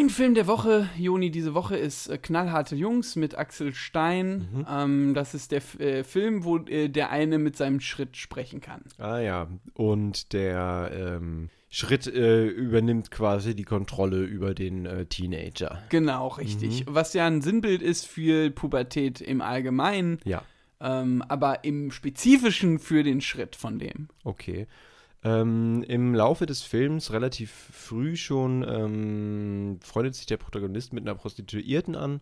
Mein 0.06 0.12
Film 0.12 0.36
der 0.36 0.46
Woche, 0.46 0.88
Joni, 1.00 1.32
diese 1.32 1.56
Woche 1.56 1.76
ist 1.78 2.10
äh, 2.10 2.20
Knallharte 2.20 2.76
Jungs 2.76 3.16
mit 3.16 3.36
Axel 3.36 3.74
Stein. 3.74 4.48
Mhm. 4.54 4.66
Ähm, 4.70 5.14
das 5.16 5.34
ist 5.34 5.52
der 5.52 5.64
äh, 5.80 6.04
Film, 6.04 6.44
wo 6.44 6.58
äh, 6.58 6.90
der 6.90 7.10
eine 7.10 7.40
mit 7.40 7.58
seinem 7.58 7.80
Schritt 7.80 8.16
sprechen 8.16 8.62
kann. 8.62 8.84
Ah 9.00 9.18
ja, 9.18 9.48
und 9.74 10.32
der 10.32 10.92
ähm, 10.94 11.50
Schritt 11.72 12.06
äh, 12.06 12.46
übernimmt 12.46 13.10
quasi 13.10 13.56
die 13.56 13.64
Kontrolle 13.64 14.22
über 14.22 14.54
den 14.54 14.86
äh, 14.86 15.08
Teenager. 15.08 15.82
Genau, 15.90 16.28
richtig. 16.28 16.86
Was 16.88 17.14
ja 17.14 17.26
ein 17.26 17.42
Sinnbild 17.42 17.82
ist 17.82 18.06
für 18.06 18.52
Pubertät 18.52 19.22
im 19.22 19.42
Allgemeinen, 19.42 20.20
Ja, 20.24 20.44
ähm, 20.82 21.24
aber 21.28 21.64
im 21.64 21.90
Spezifischen 21.90 22.78
für 22.78 23.02
den 23.02 23.22
Schritt 23.22 23.56
von 23.56 23.80
dem. 23.80 24.10
okay. 24.24 24.68
Ähm, 25.26 25.84
Im 25.88 26.14
Laufe 26.14 26.46
des 26.46 26.62
Films, 26.62 27.12
relativ 27.12 27.52
früh 27.52 28.16
schon, 28.16 28.64
ähm, 28.68 29.80
freundet 29.82 30.14
sich 30.14 30.28
der 30.28 30.38
Protagonist 30.38 30.94
mit 30.94 31.04
einer 31.04 31.16
Prostituierten 31.16 31.96
an. 31.96 32.22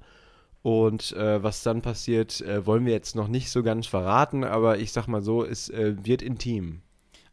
Und 0.61 1.11
äh, 1.11 1.43
was 1.43 1.63
dann 1.63 1.81
passiert, 1.81 2.39
äh, 2.39 2.65
wollen 2.65 2.85
wir 2.85 2.93
jetzt 2.93 3.17
noch 3.17 3.27
nicht 3.27 3.51
so 3.51 3.61
ganz 3.61 3.87
verraten, 3.87 4.45
aber 4.45 4.79
ich 4.79 4.93
sag 4.93 5.07
mal 5.07 5.21
so, 5.21 5.43
es 5.43 5.67
äh, 5.67 5.95
wird 6.01 6.21
intim. 6.21 6.81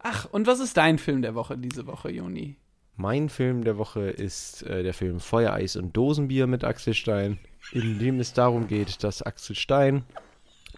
Ach, 0.00 0.26
und 0.32 0.48
was 0.48 0.58
ist 0.58 0.76
dein 0.76 0.98
Film 0.98 1.22
der 1.22 1.36
Woche 1.36 1.56
diese 1.56 1.86
Woche, 1.86 2.10
Joni? 2.10 2.56
Mein 2.96 3.28
Film 3.28 3.62
der 3.62 3.78
Woche 3.78 4.10
ist 4.10 4.62
äh, 4.62 4.82
der 4.82 4.92
Film 4.92 5.20
Feuer, 5.20 5.52
Eis 5.52 5.76
und 5.76 5.96
Dosenbier 5.96 6.48
mit 6.48 6.64
Axel 6.64 6.94
Stein, 6.94 7.38
in 7.70 8.00
dem 8.00 8.18
es 8.18 8.32
darum 8.32 8.66
geht, 8.66 9.04
dass 9.04 9.22
Axel 9.22 9.54
Stein 9.54 10.04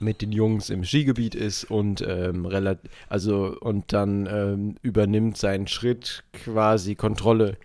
mit 0.02 0.22
den 0.22 0.32
Jungs 0.32 0.70
im 0.70 0.84
Skigebiet 0.84 1.34
ist 1.34 1.64
und 1.64 2.04
ähm, 2.06 2.44
relat 2.44 2.80
also 3.08 3.56
und 3.60 3.92
dann 3.92 4.26
ähm, 4.26 4.74
übernimmt 4.82 5.36
seinen 5.36 5.66
Schritt 5.66 6.24
quasi 6.32 6.94
Kontrolle 6.94 7.56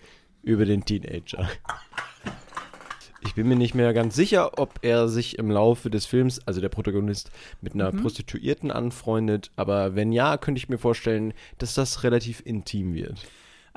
über 0.43 0.65
den 0.65 0.86
Teenager. 0.86 1.50
Ich 3.21 3.36
bin 3.36 3.50
mir 3.50 3.58
nicht 3.58 3.76
mehr 3.76 3.93
ganz 3.93 4.15
sicher, 4.15 4.58
ob 4.58 4.80
er 4.84 5.10
sich 5.10 5.38
im 5.38 5.52
Laufe 5.52 5.89
des 5.89 6.06
Films, 6.06 6.39
also 6.47 6.62
der 6.62 6.69
Protagonist, 6.69 7.30
mit 7.62 7.73
einer 7.73 7.91
Prostituierten 7.91 8.71
anfreundet, 8.71 9.52
aber 9.58 9.95
wenn 9.95 10.13
ja, 10.13 10.38
könnte 10.38 10.60
ich 10.60 10.69
mir 10.69 10.78
vorstellen, 10.78 11.34
dass 11.58 11.73
das 11.73 12.04
relativ 12.04 12.41
intim 12.45 12.93
wird. 12.93 13.26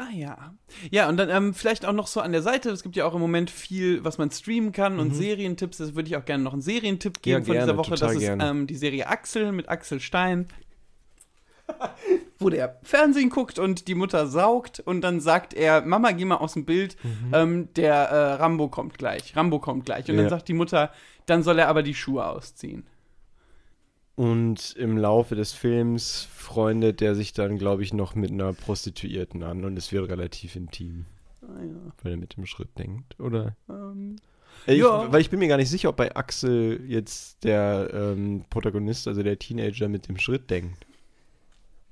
Ah 0.02 0.10
ja. 0.14 0.54
Ja, 0.90 1.10
und 1.10 1.18
dann 1.18 1.28
ähm, 1.28 1.52
vielleicht 1.52 1.84
auch 1.84 1.92
noch 1.92 2.06
so 2.06 2.20
an 2.20 2.32
der 2.32 2.40
Seite, 2.40 2.70
es 2.70 2.82
gibt 2.82 2.96
ja 2.96 3.04
auch 3.04 3.14
im 3.14 3.20
Moment 3.20 3.50
viel, 3.50 4.02
was 4.02 4.16
man 4.16 4.30
streamen 4.30 4.72
kann 4.72 4.98
und 4.98 5.14
Serientipps. 5.14 5.76
Das 5.76 5.94
würde 5.94 6.08
ich 6.08 6.16
auch 6.16 6.24
gerne 6.24 6.42
noch 6.42 6.54
einen 6.54 6.62
Serientipp 6.62 7.20
geben 7.20 7.40
Ja, 7.42 7.44
von 7.44 7.52
gerne, 7.52 7.66
dieser 7.66 7.76
Woche. 7.76 7.94
Das 7.96 8.12
ist 8.14 8.20
gerne. 8.20 8.48
ähm, 8.48 8.66
die 8.66 8.76
Serie 8.76 9.06
Axel 9.08 9.52
mit 9.52 9.68
Axel 9.68 10.00
Stein. 10.00 10.46
wo 12.38 12.48
der 12.48 12.78
Fernsehen 12.82 13.30
guckt 13.30 13.58
und 13.58 13.86
die 13.86 13.94
Mutter 13.94 14.26
saugt 14.26 14.80
und 14.80 15.02
dann 15.02 15.20
sagt 15.20 15.54
er, 15.54 15.82
Mama, 15.82 16.10
geh 16.12 16.24
mal 16.24 16.36
aus 16.36 16.54
dem 16.54 16.64
Bild, 16.64 16.96
ähm, 17.32 17.68
der 17.74 17.94
äh, 17.94 18.32
Rambo 18.34 18.68
kommt 18.68 18.96
gleich, 18.98 19.36
Rambo 19.36 19.58
kommt 19.60 19.84
gleich. 19.86 20.08
Und 20.08 20.16
Ja. 20.16 20.22
dann 20.22 20.30
sagt 20.30 20.48
die 20.48 20.54
Mutter, 20.54 20.90
dann 21.26 21.42
soll 21.42 21.58
er 21.58 21.68
aber 21.68 21.82
die 21.82 21.94
Schuhe 21.94 22.26
ausziehen. 22.26 22.86
Und 24.20 24.74
im 24.76 24.98
Laufe 24.98 25.34
des 25.34 25.54
Films 25.54 26.28
freundet 26.34 27.00
er 27.00 27.14
sich 27.14 27.32
dann, 27.32 27.56
glaube 27.56 27.82
ich, 27.82 27.94
noch 27.94 28.14
mit 28.14 28.30
einer 28.30 28.52
Prostituierten 28.52 29.42
an 29.42 29.64
und 29.64 29.78
es 29.78 29.92
wird 29.92 30.10
relativ 30.10 30.56
intim, 30.56 31.06
Ah, 31.40 31.46
ja. 31.62 31.92
weil 32.02 32.12
er 32.12 32.18
mit 32.18 32.36
dem 32.36 32.44
Schritt 32.44 32.68
denkt, 32.78 33.18
oder? 33.18 33.56
Ähm, 33.70 34.16
Äh, 34.66 34.74
Ich, 34.74 34.80
Ja. 34.80 35.10
Weil 35.10 35.22
ich 35.22 35.30
bin 35.30 35.38
mir 35.38 35.48
gar 35.48 35.56
nicht 35.56 35.70
sicher, 35.70 35.88
ob 35.88 35.96
bei 35.96 36.14
Axel 36.14 36.82
jetzt 36.86 37.44
der 37.44 37.88
ähm, 37.94 38.44
Protagonist, 38.50 39.08
also 39.08 39.22
der 39.22 39.38
Teenager, 39.38 39.88
mit 39.88 40.06
dem 40.06 40.18
Schritt 40.18 40.50
denkt. 40.50 40.86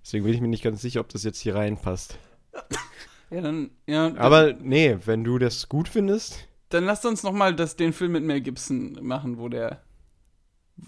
Deswegen 0.05 0.25
bin 0.25 0.35
ich 0.35 0.43
mir 0.43 0.49
nicht 0.49 0.65
ganz 0.65 0.83
sicher, 0.83 1.01
ob 1.01 1.09
das 1.09 1.25
jetzt 1.25 1.41
hier 1.41 1.55
reinpasst. 1.55 2.19
ja, 3.31 3.41
dann, 3.41 3.71
ja, 3.87 4.11
dann, 4.11 4.19
Aber 4.19 4.53
nee, 4.53 4.99
wenn 5.07 5.25
du 5.25 5.39
das 5.39 5.71
gut 5.71 5.89
findest, 5.89 6.47
dann 6.69 6.85
lasst 6.85 7.07
uns 7.07 7.23
noch 7.23 7.33
mal 7.33 7.55
das, 7.57 7.77
den 7.77 7.95
Film 7.95 8.13
mit 8.13 8.23
Mel 8.23 8.43
Gibson 8.43 8.99
machen, 9.01 9.39
wo 9.39 9.49
der, 9.49 9.81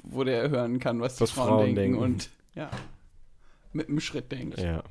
wo 0.04 0.24
der 0.24 0.48
hören 0.50 0.78
kann, 0.78 1.00
was 1.00 1.16
die 1.16 1.22
Was 1.22 1.30
Frauen, 1.30 1.48
Frauen 1.48 1.74
denken, 1.74 1.76
denken. 1.76 1.98
und 1.98 2.30
ja, 2.54 2.70
mit 3.72 3.88
dem 3.88 4.00
Schritt 4.00 4.30
denkt. 4.32 4.58
ja. 4.58 4.82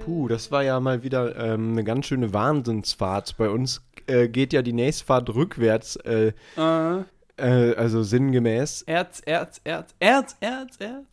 Puh, 0.00 0.28
das 0.28 0.50
war 0.52 0.62
ja 0.62 0.78
mal 0.80 1.02
wieder 1.02 1.34
ähm, 1.36 1.72
eine 1.72 1.82
ganz 1.82 2.06
schöne 2.06 2.34
Wahnsinnsfahrt. 2.34 3.36
Bei 3.38 3.48
uns 3.48 3.80
äh, 4.06 4.28
geht 4.28 4.52
ja 4.52 4.60
die 4.60 4.74
nächste 4.74 5.06
Fahrt 5.06 5.34
rückwärts, 5.34 5.96
äh, 5.96 6.32
Äh, 6.58 6.98
äh, 7.38 7.74
also 7.76 8.02
sinngemäß. 8.02 8.82
Erz, 8.82 9.22
Erz, 9.24 9.62
Erz, 9.64 9.94
Erz, 9.98 10.36
Erz, 10.40 10.76
Erz. 10.78 11.06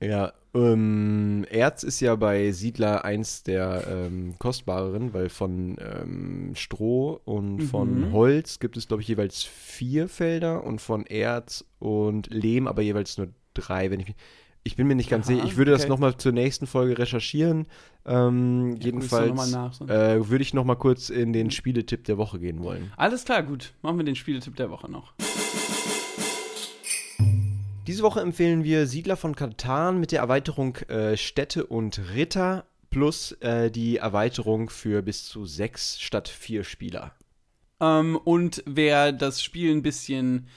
Ja, 0.00 0.32
ähm, 0.66 1.44
Erz 1.50 1.82
ist 1.82 2.00
ja 2.00 2.14
bei 2.16 2.52
Siedler 2.52 3.04
eins 3.04 3.42
der 3.42 3.84
ähm, 3.88 4.34
kostbareren, 4.38 5.12
weil 5.14 5.28
von 5.28 5.76
ähm, 5.80 6.52
Stroh 6.54 7.20
und 7.24 7.62
von 7.62 8.00
Mhm. 8.08 8.12
Holz 8.12 8.58
gibt 8.58 8.76
es, 8.76 8.88
glaube 8.88 9.02
ich, 9.02 9.08
jeweils 9.08 9.42
vier 9.44 10.08
Felder 10.08 10.64
und 10.64 10.80
von 10.80 11.06
Erz 11.06 11.64
und 11.78 12.28
Lehm 12.32 12.66
aber 12.66 12.82
jeweils 12.82 13.18
nur 13.18 13.28
drei, 13.54 13.90
wenn 13.90 14.00
ich 14.00 14.06
mich. 14.08 14.16
Ich 14.64 14.76
bin 14.76 14.86
mir 14.86 14.94
nicht 14.96 15.08
ganz 15.08 15.26
Aha, 15.28 15.34
sicher. 15.36 15.46
Ich 15.46 15.56
würde 15.56 15.70
das 15.70 15.82
okay. 15.82 15.88
nochmal 15.90 16.16
zur 16.18 16.32
nächsten 16.32 16.66
Folge 16.66 16.98
recherchieren. 16.98 17.66
Ähm, 18.04 18.76
Ja, 18.78 18.86
jedenfalls 18.86 19.80
äh, 19.82 20.28
würde 20.28 20.42
ich 20.42 20.52
nochmal 20.52 20.76
kurz 20.76 21.08
in 21.08 21.32
den 21.32 21.50
Spieletipp 21.50 22.04
der 22.04 22.18
Woche 22.18 22.38
gehen 22.38 22.62
wollen. 22.62 22.92
Alles 22.96 23.24
klar, 23.24 23.42
gut. 23.42 23.72
Machen 23.80 23.96
wir 23.96 24.04
den 24.04 24.16
Spieletipp 24.16 24.56
der 24.56 24.68
Woche 24.68 24.90
noch. 24.90 25.14
Diese 27.88 28.02
Woche 28.02 28.20
empfehlen 28.20 28.64
wir 28.64 28.86
Siedler 28.86 29.16
von 29.16 29.34
Katan 29.34 29.98
mit 29.98 30.12
der 30.12 30.20
Erweiterung 30.20 30.76
äh, 30.88 31.16
Städte 31.16 31.64
und 31.64 31.98
Ritter 32.14 32.66
plus 32.90 33.32
äh, 33.40 33.70
die 33.70 33.96
Erweiterung 33.96 34.68
für 34.68 35.00
bis 35.00 35.24
zu 35.24 35.46
sechs 35.46 35.98
statt 35.98 36.28
vier 36.28 36.64
Spieler. 36.64 37.12
Ähm, 37.80 38.16
und 38.22 38.62
wer 38.66 39.12
das 39.12 39.42
Spiel 39.42 39.72
ein 39.74 39.80
bisschen 39.80 40.48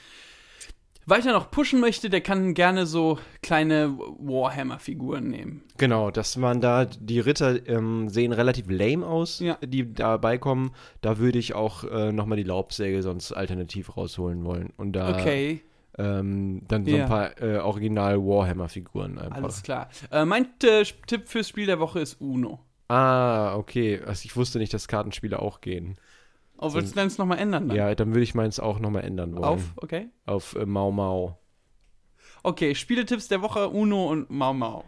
weiter 1.05 1.31
noch 1.31 1.51
pushen 1.51 1.79
möchte, 1.79 2.09
der 2.09 2.19
kann 2.19 2.53
gerne 2.53 2.85
so 2.85 3.17
kleine 3.41 3.97
Warhammer-Figuren 3.97 5.29
nehmen. 5.29 5.63
Genau, 5.77 6.11
das 6.11 6.41
waren 6.41 6.59
da, 6.59 6.83
die 6.83 7.21
Ritter 7.21 7.65
ähm, 7.65 8.09
sehen 8.09 8.33
relativ 8.33 8.69
lame 8.69 9.05
aus, 9.05 9.39
Ja. 9.39 9.57
die 9.65 9.93
dabei 9.93 10.37
kommen. 10.37 10.71
Da 10.99 11.17
würde 11.17 11.39
ich 11.39 11.53
auch 11.55 11.85
äh, 11.85 12.11
nochmal 12.11 12.37
die 12.37 12.43
Laubsäge 12.43 13.01
sonst 13.03 13.31
alternativ 13.31 13.95
rausholen 13.95 14.43
wollen. 14.43 14.73
Und 14.75 14.91
da 14.93 15.17
Okay, 15.17 15.61
ähm, 16.01 16.61
dann 16.67 16.85
so 16.85 16.91
Ja. 16.91 17.03
ein 17.03 17.09
paar 17.09 17.41
äh, 17.41 17.57
original 17.59 18.17
Warhammer-Figuren 18.19 19.17
einfach. 19.19 19.37
alles 19.37 19.63
klar. 19.63 19.89
Äh, 20.11 20.25
mein 20.25 20.45
äh, 20.63 20.83
Tipp 21.07 21.27
fürs 21.29 21.47
Spiel 21.49 21.65
der 21.67 21.79
Woche 21.79 21.99
ist 21.99 22.15
Uno. 22.19 22.59
Ah, 22.87 23.55
okay. 23.55 24.01
Also 24.05 24.25
ich 24.25 24.35
wusste 24.35 24.57
nicht, 24.59 24.73
dass 24.73 24.87
Kartenspiele 24.87 25.39
auch 25.39 25.61
gehen. 25.61 25.97
Oh, 26.57 26.73
willst 26.73 26.91
du 26.91 26.95
deins 26.95 27.17
nochmal 27.17 27.39
ändern 27.39 27.67
dann? 27.69 27.77
Ja, 27.77 27.95
dann 27.95 28.09
würde 28.09 28.21
ich 28.23 28.35
meins 28.35 28.59
auch 28.59 28.79
nochmal 28.79 29.03
ändern 29.03 29.33
wollen. 29.33 29.43
Auf, 29.45 29.61
okay. 29.77 30.09
Auf 30.25 30.55
äh, 30.55 30.65
Mau 30.65 30.91
Mau. 30.91 31.37
Okay, 32.43 32.75
Spieletipps 32.75 33.27
der 33.27 33.41
Woche, 33.41 33.69
Uno 33.69 34.07
und 34.07 34.29
Mau 34.29 34.53
Mau. 34.53 34.83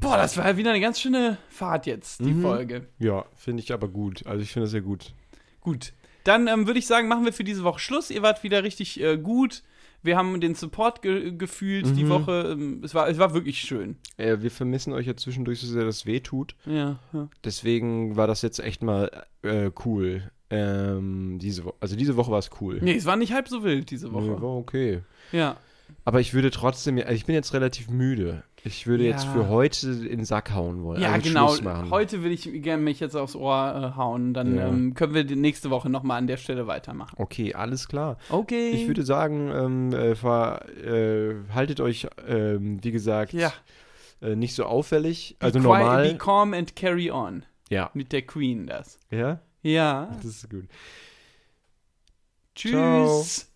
Boah, 0.00 0.16
das 0.18 0.36
war 0.36 0.56
wieder 0.56 0.70
eine 0.70 0.80
ganz 0.80 1.00
schöne 1.00 1.38
Fahrt 1.48 1.86
jetzt, 1.86 2.20
die 2.20 2.32
Mhm. 2.34 2.42
Folge. 2.42 2.86
Ja, 2.98 3.24
finde 3.34 3.62
ich 3.62 3.72
aber 3.72 3.88
gut. 3.88 4.26
Also 4.26 4.42
ich 4.42 4.52
finde 4.52 4.64
das 4.64 4.70
sehr 4.72 4.82
gut. 4.82 5.12
Gut. 5.60 5.92
Dann 6.24 6.48
ähm, 6.48 6.66
würde 6.66 6.78
ich 6.78 6.86
sagen, 6.86 7.08
machen 7.08 7.24
wir 7.24 7.32
für 7.32 7.44
diese 7.44 7.64
Woche 7.64 7.78
Schluss. 7.78 8.10
Ihr 8.10 8.22
wart 8.22 8.42
wieder 8.42 8.62
richtig 8.64 9.00
äh, 9.00 9.16
gut. 9.18 9.62
Wir 10.02 10.16
haben 10.18 10.38
den 10.40 10.54
Support 10.54 11.00
ge 11.00 11.32
gefühlt 11.36 11.96
die 11.96 12.04
Mhm. 12.04 12.08
Woche. 12.10 12.48
Ähm, 12.52 12.80
es, 12.84 12.94
war, 12.94 13.08
es 13.08 13.16
war 13.18 13.32
wirklich 13.32 13.60
schön. 13.60 13.96
Äh, 14.18 14.38
wir 14.40 14.50
vermissen 14.50 14.92
euch 14.92 15.06
ja 15.06 15.16
zwischendurch 15.16 15.60
so 15.60 15.66
sehr, 15.66 15.84
das 15.84 16.04
weh 16.04 16.20
tut. 16.20 16.54
Ja, 16.66 16.98
ja. 17.12 17.28
Deswegen 17.42 18.16
war 18.16 18.26
das 18.26 18.42
jetzt 18.42 18.58
echt 18.58 18.82
mal 18.82 19.24
äh, 19.42 19.70
cool. 19.84 20.30
Ähm, 20.50 21.38
diese 21.40 21.64
Woche. 21.64 21.74
Also 21.80 21.96
diese 21.96 22.16
Woche 22.16 22.30
war 22.30 22.38
es 22.38 22.50
cool. 22.60 22.78
Nee, 22.82 22.94
es 22.96 23.06
war 23.06 23.16
nicht 23.16 23.32
halb 23.32 23.48
so 23.48 23.64
wild 23.64 23.90
diese 23.90 24.08
Nee, 24.08 24.12
Woche. 24.14 24.42
war 24.42 24.56
okay. 24.56 25.00
Ja. 25.32 25.56
Aber 26.04 26.20
ich 26.20 26.34
würde 26.34 26.50
trotzdem, 26.50 26.98
also 26.98 27.12
ich 27.12 27.24
bin 27.26 27.34
jetzt 27.34 27.54
relativ 27.54 27.88
müde. 27.88 28.42
Ich 28.66 28.86
würde 28.86 29.04
jetzt 29.04 29.24
Ja. 29.26 29.32
für 29.32 29.48
heute 29.50 29.88
in 29.90 30.16
den 30.18 30.24
Sack 30.24 30.52
hauen 30.52 30.82
wollen. 30.82 31.02
Ja, 31.02 31.12
also 31.12 31.28
genau. 31.28 31.90
Heute 31.90 32.22
will 32.22 32.32
ich 32.32 32.50
gerne 32.62 32.82
mich 32.82 32.98
jetzt 32.98 33.14
aufs 33.14 33.36
Ohr 33.36 33.92
äh, 33.92 33.96
hauen. 33.98 34.32
Dann 34.32 34.56
Ja. 34.56 34.68
ähm, 34.68 34.94
können 34.94 35.12
wir 35.12 35.24
die 35.24 35.36
nächste 35.36 35.68
Woche 35.68 35.90
nochmal 35.90 36.16
an 36.18 36.26
der 36.26 36.38
Stelle 36.38 36.66
weitermachen. 36.66 37.14
Okay, 37.18 37.52
alles 37.54 37.88
klar. 37.88 38.16
Okay. 38.30 38.70
Ich 38.70 38.86
würde 38.86 39.02
sagen, 39.02 39.50
ähm, 39.54 39.92
äh, 39.92 40.14
ver, 40.14 40.64
äh, 40.82 41.34
haltet 41.52 41.80
euch, 41.80 42.06
ähm, 42.26 42.82
wie 42.82 42.90
gesagt, 42.90 43.34
Ja. 43.34 43.52
äh, 44.22 44.34
nicht 44.34 44.54
so 44.54 44.64
auffällig. 44.64 45.36
Also 45.40 45.58
Be 45.58 45.64
normal. 45.64 46.08
Be 46.12 46.16
calm 46.16 46.54
and 46.54 46.74
carry 46.74 47.10
on. 47.10 47.44
Ja. 47.68 47.90
Mit 47.92 48.12
der 48.12 48.22
Queen 48.22 48.66
das. 48.66 48.98
Ja, 49.10 49.40
Ja. 49.62 50.08
das 50.16 50.24
ist 50.24 50.48
gut. 50.50 50.64
Tschüss. 52.54 53.50